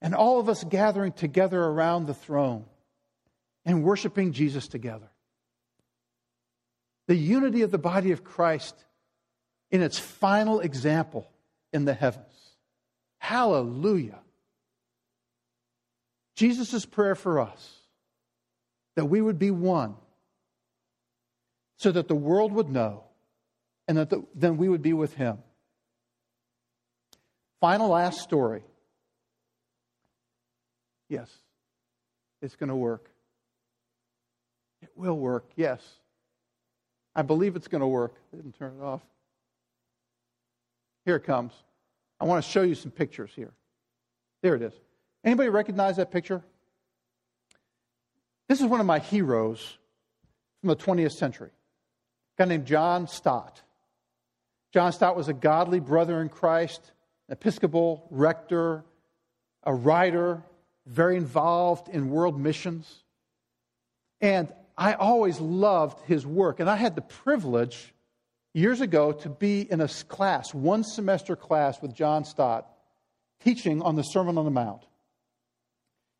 and 0.00 0.14
all 0.14 0.40
of 0.40 0.48
us 0.48 0.64
gathering 0.64 1.12
together 1.12 1.62
around 1.62 2.06
the 2.06 2.14
throne 2.14 2.64
and 3.66 3.84
worshiping 3.84 4.32
Jesus 4.32 4.66
together. 4.66 5.10
The 7.06 7.16
unity 7.16 7.60
of 7.60 7.70
the 7.70 7.78
body 7.78 8.12
of 8.12 8.24
Christ 8.24 8.85
in 9.70 9.82
its 9.82 9.98
final 9.98 10.60
example 10.60 11.30
in 11.72 11.84
the 11.84 11.94
heavens. 11.94 12.26
Hallelujah. 13.18 14.18
Jesus' 16.36 16.84
prayer 16.84 17.14
for 17.14 17.40
us 17.40 17.74
that 18.94 19.06
we 19.06 19.20
would 19.20 19.38
be 19.38 19.50
one 19.50 19.96
so 21.78 21.92
that 21.92 22.08
the 22.08 22.14
world 22.14 22.52
would 22.52 22.68
know 22.68 23.04
and 23.88 23.98
that 23.98 24.10
the, 24.10 24.24
then 24.34 24.56
we 24.56 24.68
would 24.68 24.82
be 24.82 24.92
with 24.92 25.14
him. 25.14 25.38
Final 27.60 27.88
last 27.88 28.20
story 28.20 28.62
Yes, 31.08 31.30
it's 32.42 32.56
going 32.56 32.68
to 32.68 32.76
work. 32.76 33.10
It 34.82 34.90
will 34.96 35.16
work, 35.16 35.44
yes. 35.56 35.80
I 37.14 37.22
believe 37.22 37.56
it's 37.56 37.68
going 37.68 37.80
to 37.80 37.86
work. 37.86 38.14
I 38.32 38.36
didn't 38.36 38.58
turn 38.58 38.74
it 38.78 38.82
off. 38.82 39.00
Here 41.06 41.16
it 41.16 41.24
comes. 41.24 41.52
I 42.20 42.24
want 42.24 42.44
to 42.44 42.50
show 42.50 42.62
you 42.62 42.74
some 42.74 42.90
pictures 42.90 43.30
here. 43.34 43.52
There 44.42 44.56
it 44.56 44.62
is. 44.62 44.72
Anybody 45.24 45.48
recognize 45.48 45.96
that 45.96 46.10
picture? 46.10 46.42
This 48.48 48.60
is 48.60 48.66
one 48.66 48.80
of 48.80 48.86
my 48.86 48.98
heroes 48.98 49.78
from 50.60 50.68
the 50.68 50.76
20th 50.76 51.12
century. 51.12 51.50
A 52.38 52.42
guy 52.42 52.48
named 52.48 52.66
John 52.66 53.06
Stott. 53.06 53.62
John 54.72 54.92
Stott 54.92 55.16
was 55.16 55.28
a 55.28 55.32
godly 55.32 55.80
brother 55.80 56.20
in 56.20 56.28
Christ, 56.28 56.92
an 57.28 57.32
Episcopal 57.32 58.06
rector, 58.10 58.84
a 59.62 59.72
writer, 59.72 60.42
very 60.86 61.16
involved 61.16 61.88
in 61.88 62.10
world 62.10 62.38
missions. 62.38 63.04
And 64.20 64.52
I 64.76 64.94
always 64.94 65.40
loved 65.40 66.00
his 66.06 66.26
work. 66.26 66.58
And 66.58 66.68
I 66.68 66.76
had 66.76 66.96
the 66.96 67.02
privilege 67.02 67.94
years 68.56 68.80
ago 68.80 69.12
to 69.12 69.28
be 69.28 69.70
in 69.70 69.80
a 69.80 69.88
class, 69.88 70.54
one 70.54 70.82
semester 70.82 71.36
class 71.36 71.80
with 71.82 71.94
John 71.94 72.24
Stott, 72.24 72.66
teaching 73.44 73.82
on 73.82 73.96
the 73.96 74.02
Sermon 74.02 74.38
on 74.38 74.46
the 74.46 74.50
Mount. 74.50 74.82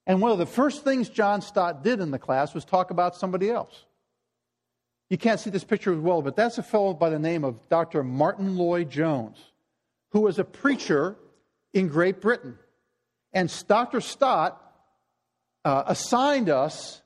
And 0.06 0.20
one 0.20 0.30
of 0.30 0.38
the 0.38 0.46
first 0.46 0.84
things 0.84 1.08
John 1.08 1.40
Stott 1.40 1.82
did 1.82 1.98
in 2.00 2.10
the 2.10 2.18
class 2.18 2.54
was 2.54 2.64
talk 2.64 2.90
about 2.90 3.16
somebody 3.16 3.50
else. 3.50 3.86
You 5.08 5.16
can't 5.16 5.40
see 5.40 5.50
this 5.50 5.64
picture 5.64 5.92
as 5.92 5.98
well, 5.98 6.20
but 6.20 6.36
that's 6.36 6.58
a 6.58 6.62
fellow 6.62 6.92
by 6.92 7.10
the 7.10 7.18
name 7.18 7.42
of 7.42 7.68
Dr. 7.68 8.04
Martyn 8.04 8.56
Lloyd-Jones, 8.56 9.38
who 10.10 10.20
was 10.20 10.38
a 10.38 10.44
preacher 10.44 11.16
in 11.72 11.88
Great 11.88 12.20
Britain. 12.20 12.58
And 13.32 13.52
Dr. 13.66 14.00
Stott 14.00 14.60
uh, 15.64 15.84
assigned 15.86 16.50
us 16.50 17.00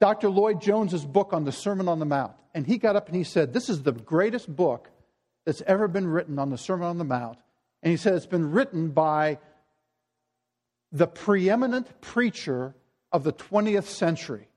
Dr. 0.00 0.28
Lloyd-Jones's 0.28 1.04
book 1.04 1.32
on 1.32 1.44
the 1.44 1.52
Sermon 1.52 1.88
on 1.88 1.98
the 1.98 2.06
Mount. 2.06 2.32
And 2.54 2.66
he 2.66 2.78
got 2.78 2.96
up 2.96 3.08
and 3.08 3.16
he 3.16 3.24
said, 3.24 3.52
This 3.52 3.68
is 3.68 3.82
the 3.82 3.92
greatest 3.92 4.54
book 4.54 4.90
that's 5.44 5.62
ever 5.66 5.88
been 5.88 6.06
written 6.06 6.38
on 6.38 6.50
the 6.50 6.58
Sermon 6.58 6.86
on 6.86 6.98
the 6.98 7.04
Mount. 7.04 7.38
And 7.82 7.90
he 7.90 7.96
said, 7.96 8.14
It's 8.14 8.26
been 8.26 8.50
written 8.50 8.90
by 8.90 9.38
the 10.92 11.06
preeminent 11.06 12.00
preacher 12.00 12.74
of 13.12 13.24
the 13.24 13.32
20th 13.32 13.84
century, 13.84 14.48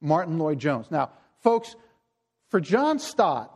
Martyn 0.00 0.38
Lloyd-Jones. 0.38 0.90
Now, 0.90 1.10
folks, 1.40 1.76
for 2.48 2.60
John 2.60 2.98
Stott 2.98 3.54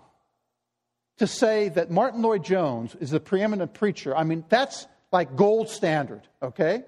to 1.18 1.26
say 1.26 1.68
that 1.70 1.90
Martyn 1.90 2.22
Lloyd-Jones 2.22 2.96
is 2.96 3.10
the 3.10 3.20
preeminent 3.20 3.74
preacher, 3.74 4.16
I 4.16 4.24
mean, 4.24 4.44
that's 4.48 4.86
like 5.10 5.36
gold 5.36 5.68
standard, 5.68 6.26
okay? 6.42 6.84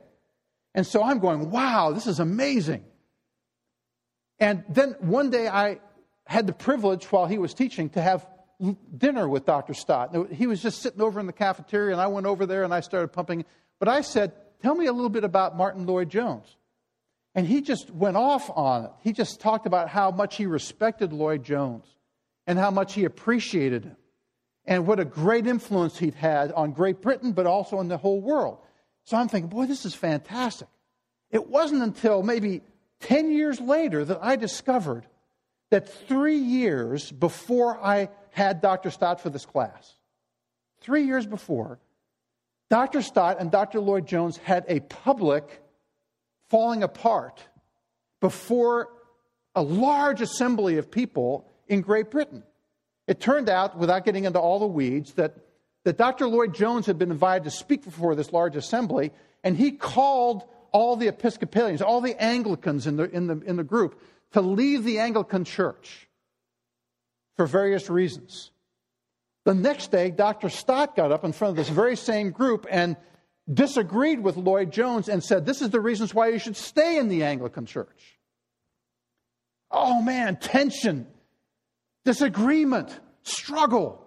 And 0.74 0.86
so 0.86 1.02
I'm 1.02 1.18
going, 1.18 1.50
wow, 1.50 1.92
this 1.92 2.06
is 2.06 2.20
amazing. 2.20 2.84
And 4.44 4.62
then 4.68 4.94
one 5.00 5.30
day 5.30 5.48
I 5.48 5.80
had 6.26 6.46
the 6.46 6.52
privilege 6.52 7.10
while 7.10 7.24
he 7.24 7.38
was 7.38 7.54
teaching 7.54 7.88
to 7.90 8.02
have 8.02 8.26
dinner 8.94 9.26
with 9.26 9.46
Dr. 9.46 9.72
Stott. 9.72 10.14
He 10.30 10.46
was 10.46 10.60
just 10.60 10.82
sitting 10.82 11.00
over 11.00 11.18
in 11.18 11.24
the 11.24 11.32
cafeteria, 11.32 11.92
and 11.92 12.00
I 12.00 12.08
went 12.08 12.26
over 12.26 12.44
there 12.44 12.62
and 12.62 12.74
I 12.74 12.80
started 12.80 13.08
pumping. 13.08 13.46
But 13.78 13.88
I 13.88 14.02
said, 14.02 14.32
Tell 14.60 14.74
me 14.74 14.84
a 14.84 14.92
little 14.92 15.08
bit 15.08 15.24
about 15.24 15.56
Martyn 15.56 15.86
Lloyd-Jones. 15.86 16.56
And 17.34 17.46
he 17.46 17.62
just 17.62 17.90
went 17.90 18.18
off 18.18 18.50
on 18.54 18.84
it. 18.84 18.90
He 19.00 19.14
just 19.14 19.40
talked 19.40 19.64
about 19.64 19.88
how 19.88 20.10
much 20.10 20.36
he 20.36 20.44
respected 20.44 21.14
Lloyd 21.14 21.42
Jones 21.42 21.86
and 22.46 22.58
how 22.58 22.70
much 22.70 22.92
he 22.92 23.04
appreciated 23.04 23.84
him 23.84 23.96
and 24.66 24.86
what 24.86 25.00
a 25.00 25.06
great 25.06 25.46
influence 25.46 25.98
he'd 25.98 26.14
had 26.14 26.52
on 26.52 26.72
Great 26.72 27.00
Britain, 27.00 27.32
but 27.32 27.46
also 27.46 27.80
in 27.80 27.88
the 27.88 27.96
whole 27.96 28.20
world. 28.20 28.58
So 29.04 29.16
I'm 29.16 29.28
thinking, 29.28 29.48
boy, 29.48 29.66
this 29.66 29.86
is 29.86 29.94
fantastic. 29.94 30.68
It 31.30 31.48
wasn't 31.48 31.82
until 31.82 32.22
maybe 32.22 32.60
10 33.04 33.30
years 33.30 33.60
later 33.60 34.02
that 34.02 34.18
I 34.22 34.36
discovered 34.36 35.06
that 35.70 35.88
three 36.08 36.38
years 36.38 37.12
before 37.12 37.78
I 37.78 38.08
had 38.30 38.62
Dr. 38.62 38.90
Stott 38.90 39.20
for 39.20 39.28
this 39.28 39.44
class, 39.44 39.94
three 40.80 41.04
years 41.04 41.26
before, 41.26 41.78
Dr. 42.70 43.02
Stott 43.02 43.40
and 43.40 43.50
Dr. 43.50 43.80
Lloyd 43.80 44.06
Jones 44.06 44.38
had 44.38 44.64
a 44.68 44.80
public 44.80 45.62
falling 46.48 46.82
apart 46.82 47.46
before 48.20 48.88
a 49.54 49.62
large 49.62 50.22
assembly 50.22 50.78
of 50.78 50.90
people 50.90 51.46
in 51.68 51.82
Great 51.82 52.10
Britain. 52.10 52.42
It 53.06 53.20
turned 53.20 53.50
out, 53.50 53.76
without 53.76 54.06
getting 54.06 54.24
into 54.24 54.40
all 54.40 54.58
the 54.58 54.66
weeds, 54.66 55.12
that, 55.14 55.36
that 55.84 55.98
Dr. 55.98 56.26
Lloyd 56.26 56.54
Jones 56.54 56.86
had 56.86 56.98
been 56.98 57.10
invited 57.10 57.44
to 57.44 57.50
speak 57.50 57.84
before 57.84 58.14
this 58.14 58.32
large 58.32 58.56
assembly, 58.56 59.12
and 59.42 59.58
he 59.58 59.72
called 59.72 60.44
all 60.74 60.96
the 60.96 61.06
Episcopalians, 61.06 61.80
all 61.80 62.00
the 62.00 62.20
Anglicans 62.20 62.88
in 62.88 62.96
the, 62.96 63.04
in 63.04 63.28
the, 63.28 63.40
in 63.46 63.56
the 63.56 63.64
group, 63.64 64.02
to 64.32 64.40
leave 64.40 64.82
the 64.82 64.98
Anglican 64.98 65.44
Church 65.44 66.08
for 67.36 67.46
various 67.46 67.88
reasons. 67.88 68.50
The 69.44 69.54
next 69.54 69.92
day, 69.92 70.10
Dr. 70.10 70.48
Stott 70.48 70.96
got 70.96 71.12
up 71.12 71.24
in 71.24 71.32
front 71.32 71.50
of 71.50 71.56
this 71.56 71.68
very 71.68 71.96
same 71.96 72.30
group 72.30 72.66
and 72.68 72.96
disagreed 73.52 74.20
with 74.20 74.36
Lloyd 74.36 74.72
Jones 74.72 75.08
and 75.08 75.22
said, 75.22 75.46
This 75.46 75.62
is 75.62 75.70
the 75.70 75.80
reasons 75.80 76.12
why 76.12 76.28
you 76.28 76.40
should 76.40 76.56
stay 76.56 76.98
in 76.98 77.08
the 77.08 77.22
Anglican 77.22 77.66
Church. 77.66 78.18
Oh 79.70 80.02
man, 80.02 80.36
tension 80.36 81.06
disagreement, 82.04 82.98
struggle. 83.22 84.03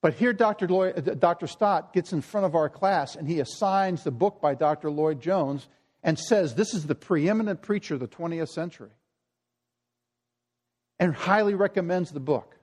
But 0.00 0.14
here, 0.14 0.32
Dr. 0.32 0.68
Lloyd, 0.68 1.08
uh, 1.08 1.14
Dr. 1.14 1.46
Stott 1.46 1.92
gets 1.92 2.12
in 2.12 2.20
front 2.20 2.46
of 2.46 2.54
our 2.54 2.68
class 2.68 3.16
and 3.16 3.26
he 3.26 3.40
assigns 3.40 4.04
the 4.04 4.10
book 4.10 4.40
by 4.40 4.54
Dr. 4.54 4.90
Lloyd 4.90 5.20
Jones 5.20 5.68
and 6.02 6.18
says 6.18 6.54
this 6.54 6.74
is 6.74 6.86
the 6.86 6.94
preeminent 6.94 7.62
preacher 7.62 7.94
of 7.94 8.00
the 8.00 8.08
20th 8.08 8.48
century 8.48 8.90
and 10.98 11.14
highly 11.14 11.54
recommends 11.54 12.10
the 12.10 12.20
book. 12.20 12.56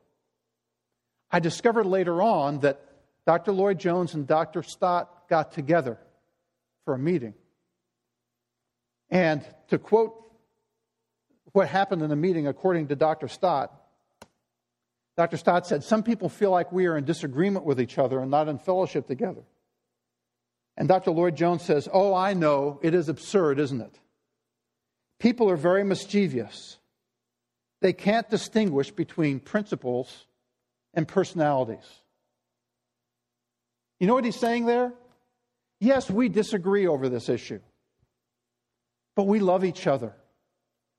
I 1.32 1.40
discovered 1.40 1.86
later 1.86 2.22
on 2.22 2.60
that 2.60 2.80
Dr. 3.26 3.52
Lloyd 3.52 3.80
Jones 3.80 4.14
and 4.14 4.28
Dr. 4.28 4.64
Stott 4.64 5.28
got 5.30 5.52
together 5.52 5.98
for 6.86 6.94
a 6.94 7.00
meeting. 7.00 7.34
And 9.10 9.46
to 9.70 9.78
quote 9.78 10.14
what 11.52 11.68
happened 11.68 12.02
in 12.02 12.10
the 12.10 12.16
meeting, 12.16 12.48
according 12.48 12.88
to 12.90 12.96
Dr. 12.96 13.28
Stott. 13.28 13.74
Dr. 15.18 15.38
Stott 15.38 15.66
said, 15.66 15.84
Some 15.84 16.04
people 16.04 16.30
feel 16.30 16.52
like 16.52 16.72
we 16.72 16.88
are 16.88 16.98
in 16.98 17.06
disagreement 17.06 17.66
with 17.66 17.80
each 17.80 17.98
other 17.98 18.20
and 18.20 18.30
not 18.30 18.48
in 18.48 18.58
fellowship 18.58 19.08
together. 19.08 19.44
And 20.78 20.88
Dr. 20.88 21.12
Lloyd 21.12 21.38
Jones 21.38 21.64
says, 21.64 21.88
Oh, 21.92 22.14
I 22.14 22.34
know, 22.34 22.80
it 22.84 22.94
is 22.94 23.08
absurd, 23.08 23.60
isn't 23.60 23.82
it? 23.82 24.00
People 25.20 25.50
are 25.50 25.56
very 25.56 25.84
mischievous. 25.84 26.78
They 27.82 27.94
can't 27.94 28.30
distinguish 28.30 28.92
between 28.92 29.40
principles 29.40 30.26
and 30.94 31.08
personalities. 31.08 31.86
You 34.00 34.08
know 34.08 34.14
what 34.14 34.26
he's 34.26 34.40
saying 34.40 34.66
there? 34.66 34.94
Yes, 35.80 36.10
we 36.10 36.30
disagree 36.30 36.88
over 36.88 37.10
this 37.10 37.30
issue, 37.30 37.60
but 39.16 39.24
we 39.24 39.40
love 39.40 39.64
each 39.64 39.88
other. 39.88 40.14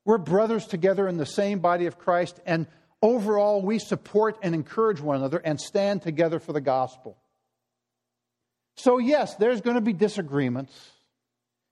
We're 0.04 0.18
brothers 0.18 0.66
together 0.66 1.08
in 1.08 1.16
the 1.16 1.26
same 1.26 1.58
body 1.58 1.86
of 1.86 1.98
Christ, 1.98 2.40
and 2.46 2.66
overall, 3.02 3.62
we 3.62 3.78
support 3.78 4.38
and 4.42 4.54
encourage 4.54 5.00
one 5.00 5.16
another 5.16 5.38
and 5.38 5.60
stand 5.60 6.02
together 6.02 6.38
for 6.38 6.52
the 6.52 6.60
gospel. 6.60 7.16
So, 8.76 8.98
yes, 8.98 9.34
there's 9.36 9.60
going 9.60 9.76
to 9.76 9.80
be 9.80 9.92
disagreements. 9.92 10.72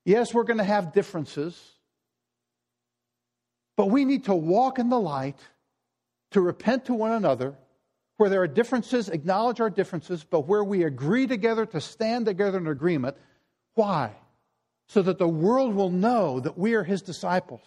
Yes, 0.05 0.33
we're 0.33 0.45
going 0.45 0.59
to 0.59 0.65
have 0.65 0.93
differences. 0.93 1.61
But 3.77 3.87
we 3.87 4.05
need 4.05 4.25
to 4.25 4.35
walk 4.35 4.79
in 4.79 4.89
the 4.89 5.01
light, 5.01 5.39
to 6.31 6.41
repent 6.41 6.87
to 6.87 6.95
one 6.95 7.13
another. 7.13 7.55
Where 8.17 8.31
there 8.31 8.43
are 8.43 8.49
differences, 8.49 9.09
acknowledge 9.09 9.61
our 9.61 9.71
differences, 9.71 10.23
but 10.23 10.47
where 10.47 10.63
we 10.63 10.85
agree 10.85 11.27
together 11.27 11.67
to 11.67 11.81
stand 11.81 12.27
together 12.27 12.59
in 12.59 12.69
agreement. 12.69 13.17
Why? 13.75 14.13
So 14.87 15.03
that 15.03 15.19
the 15.19 15.29
world 15.29 15.75
will 15.75 15.91
know 15.91 16.39
that 16.39 16.57
we 16.57 16.75
are 16.75 16.85
his 16.85 17.03
disciples 17.03 17.63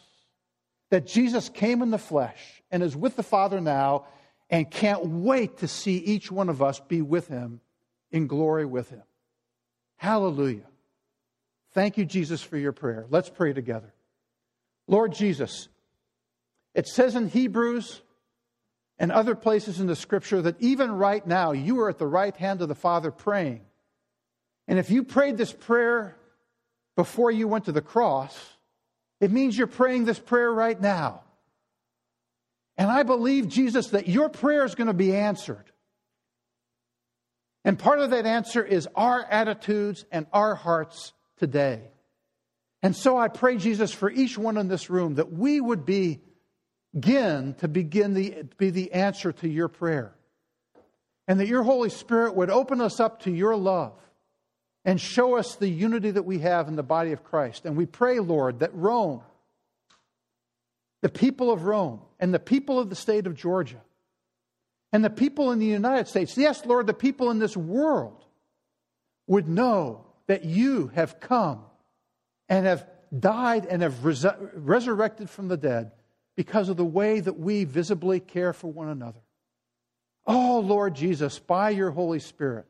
that 0.90 1.08
Jesus 1.08 1.50
came 1.50 1.82
in 1.82 1.92
the 1.92 1.98
flesh 1.98 2.62
and 2.72 2.82
is 2.82 2.96
with 2.96 3.16
the 3.16 3.24
Father 3.24 3.60
now 3.60 4.06
and 4.50 4.70
can't 4.70 5.06
wait 5.06 5.58
to 5.58 5.68
see 5.68 5.98
each 5.98 6.32
one 6.32 6.50
of 6.50 6.62
us 6.62 6.80
be 6.80 7.02
with 7.02 7.28
him 7.28 7.60
in 8.12 8.28
glory 8.28 8.66
with 8.66 8.90
him. 8.90 9.04
Hallelujah. 9.98 10.68
Thank 11.74 11.98
you, 11.98 12.06
Jesus, 12.06 12.42
for 12.42 12.58
your 12.58 12.72
prayer. 12.72 13.06
Let's 13.10 13.30
pray 13.30 13.54
together. 13.54 13.94
Lord 14.88 15.14
Jesus, 15.14 15.68
it 16.74 16.88
says 16.88 17.16
in 17.16 17.28
Hebrews 17.28 18.02
and 18.98 19.12
other 19.12 19.36
places 19.36 19.80
in 19.80 19.88
the 19.88 19.96
scripture 19.96 20.42
that 20.42 20.60
even 20.60 20.92
right 20.92 21.26
now 21.26 21.52
you 21.52 21.80
are 21.82 21.90
at 21.90 21.98
the 21.98 22.08
right 22.08 22.36
hand 22.36 22.62
of 22.62 22.70
the 22.70 22.76
Father 22.76 23.12
praying. 23.12 23.62
And 24.68 24.80
if 24.80 24.90
you 24.90 25.04
prayed 25.04 25.38
this 25.38 25.52
prayer 25.52 26.16
before 26.96 27.32
you 27.32 27.48
went 27.48 27.66
to 27.66 27.72
the 27.72 27.82
cross, 27.82 28.38
it 29.20 29.32
means 29.32 29.58
you're 29.58 29.68
praying 29.68 30.06
this 30.06 30.20
prayer 30.20 30.52
right 30.52 30.80
now. 30.80 31.24
And 32.78 32.92
I 32.92 33.04
believe, 33.04 33.48
Jesus, 33.48 33.88
that 33.88 34.08
your 34.08 34.30
prayer 34.30 34.64
is 34.64 34.76
going 34.76 34.88
to 34.88 34.94
be 34.94 35.16
answered. 35.16 35.66
And 37.66 37.78
part 37.78 38.00
of 38.00 38.12
that 38.12 38.26
answer 38.26 38.64
is 38.64 38.88
our 38.96 39.24
attitudes 39.24 40.06
and 40.12 40.28
our 40.32 40.56
hearts 40.56 41.14
today. 41.38 41.82
And 42.84 42.96
so 42.96 43.18
I 43.18 43.28
pray, 43.28 43.58
Jesus, 43.58 43.92
for 43.92 44.10
each 44.10 44.38
one 44.38 44.58
in 44.58 44.68
this 44.68 44.90
room 44.90 45.16
that 45.16 45.34
we 45.34 45.60
would 45.60 45.86
be, 45.86 46.22
begin 46.94 47.56
to 47.56 47.68
begin 47.68 48.14
the, 48.14 48.44
be 48.58 48.70
the 48.70 48.94
answer 48.94 49.32
to 49.32 49.50
your 49.50 49.68
prayer. 49.68 50.14
And 51.28 51.40
that 51.40 51.48
your 51.48 51.64
Holy 51.64 51.90
Spirit 51.90 52.36
would 52.36 52.50
open 52.50 52.80
us 52.80 53.00
up 53.00 53.24
to 53.24 53.32
your 53.32 53.56
love 53.56 54.00
and 54.88 55.02
show 55.02 55.36
us 55.36 55.56
the 55.56 55.68
unity 55.68 56.12
that 56.12 56.24
we 56.24 56.40
have 56.40 56.70
in 56.70 56.78
the 56.78 56.82
body 56.82 57.12
of 57.12 57.22
Christ. 57.22 57.66
And 57.66 57.76
we 57.76 57.86
pray, 57.86 58.20
Lord, 58.20 58.60
that 58.60 58.74
Rome, 58.74 59.22
the 61.02 61.10
people 61.10 61.52
of 61.52 61.64
Rome, 61.64 62.00
and 62.22 62.34
the 62.34 62.40
people 62.40 62.80
of 62.80 62.90
the 62.90 62.96
state 62.96 63.28
of 63.28 63.36
Georgia, 63.36 63.82
and 64.94 65.04
the 65.04 65.10
people 65.10 65.52
in 65.52 65.60
the 65.60 65.66
United 65.66 66.08
States, 66.08 66.38
yes, 66.38 66.66
Lord, 66.66 66.88
the 66.88 66.94
people 66.94 67.30
in 67.32 67.38
this 67.38 67.58
world 67.58 68.24
would 69.28 69.50
know 69.50 70.06
that 70.28 70.46
you 70.46 70.88
have 70.96 71.20
come 71.20 71.66
and 72.48 72.66
have 72.66 72.88
died 73.20 73.66
and 73.66 73.82
have 73.82 74.06
res- 74.06 74.26
resurrected 74.54 75.30
from 75.30 75.50
the 75.50 75.58
dead 75.58 75.92
because 76.38 76.70
of 76.70 76.78
the 76.78 76.86
way 76.86 77.20
that 77.20 77.38
we 77.38 77.66
visibly 77.66 78.22
care 78.22 78.54
for 78.54 78.72
one 78.72 78.88
another. 78.88 79.20
Oh, 80.26 80.62
Lord 80.62 80.96
Jesus, 80.96 81.40
by 81.40 81.72
your 81.72 81.92
Holy 81.92 82.20
Spirit, 82.20 82.68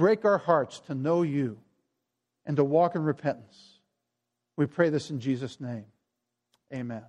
Break 0.00 0.24
our 0.24 0.38
hearts 0.38 0.80
to 0.86 0.94
know 0.94 1.20
you 1.20 1.58
and 2.46 2.56
to 2.56 2.64
walk 2.64 2.94
in 2.94 3.02
repentance. 3.02 3.80
We 4.56 4.64
pray 4.64 4.88
this 4.88 5.10
in 5.10 5.20
Jesus' 5.20 5.60
name. 5.60 5.84
Amen. 6.72 7.02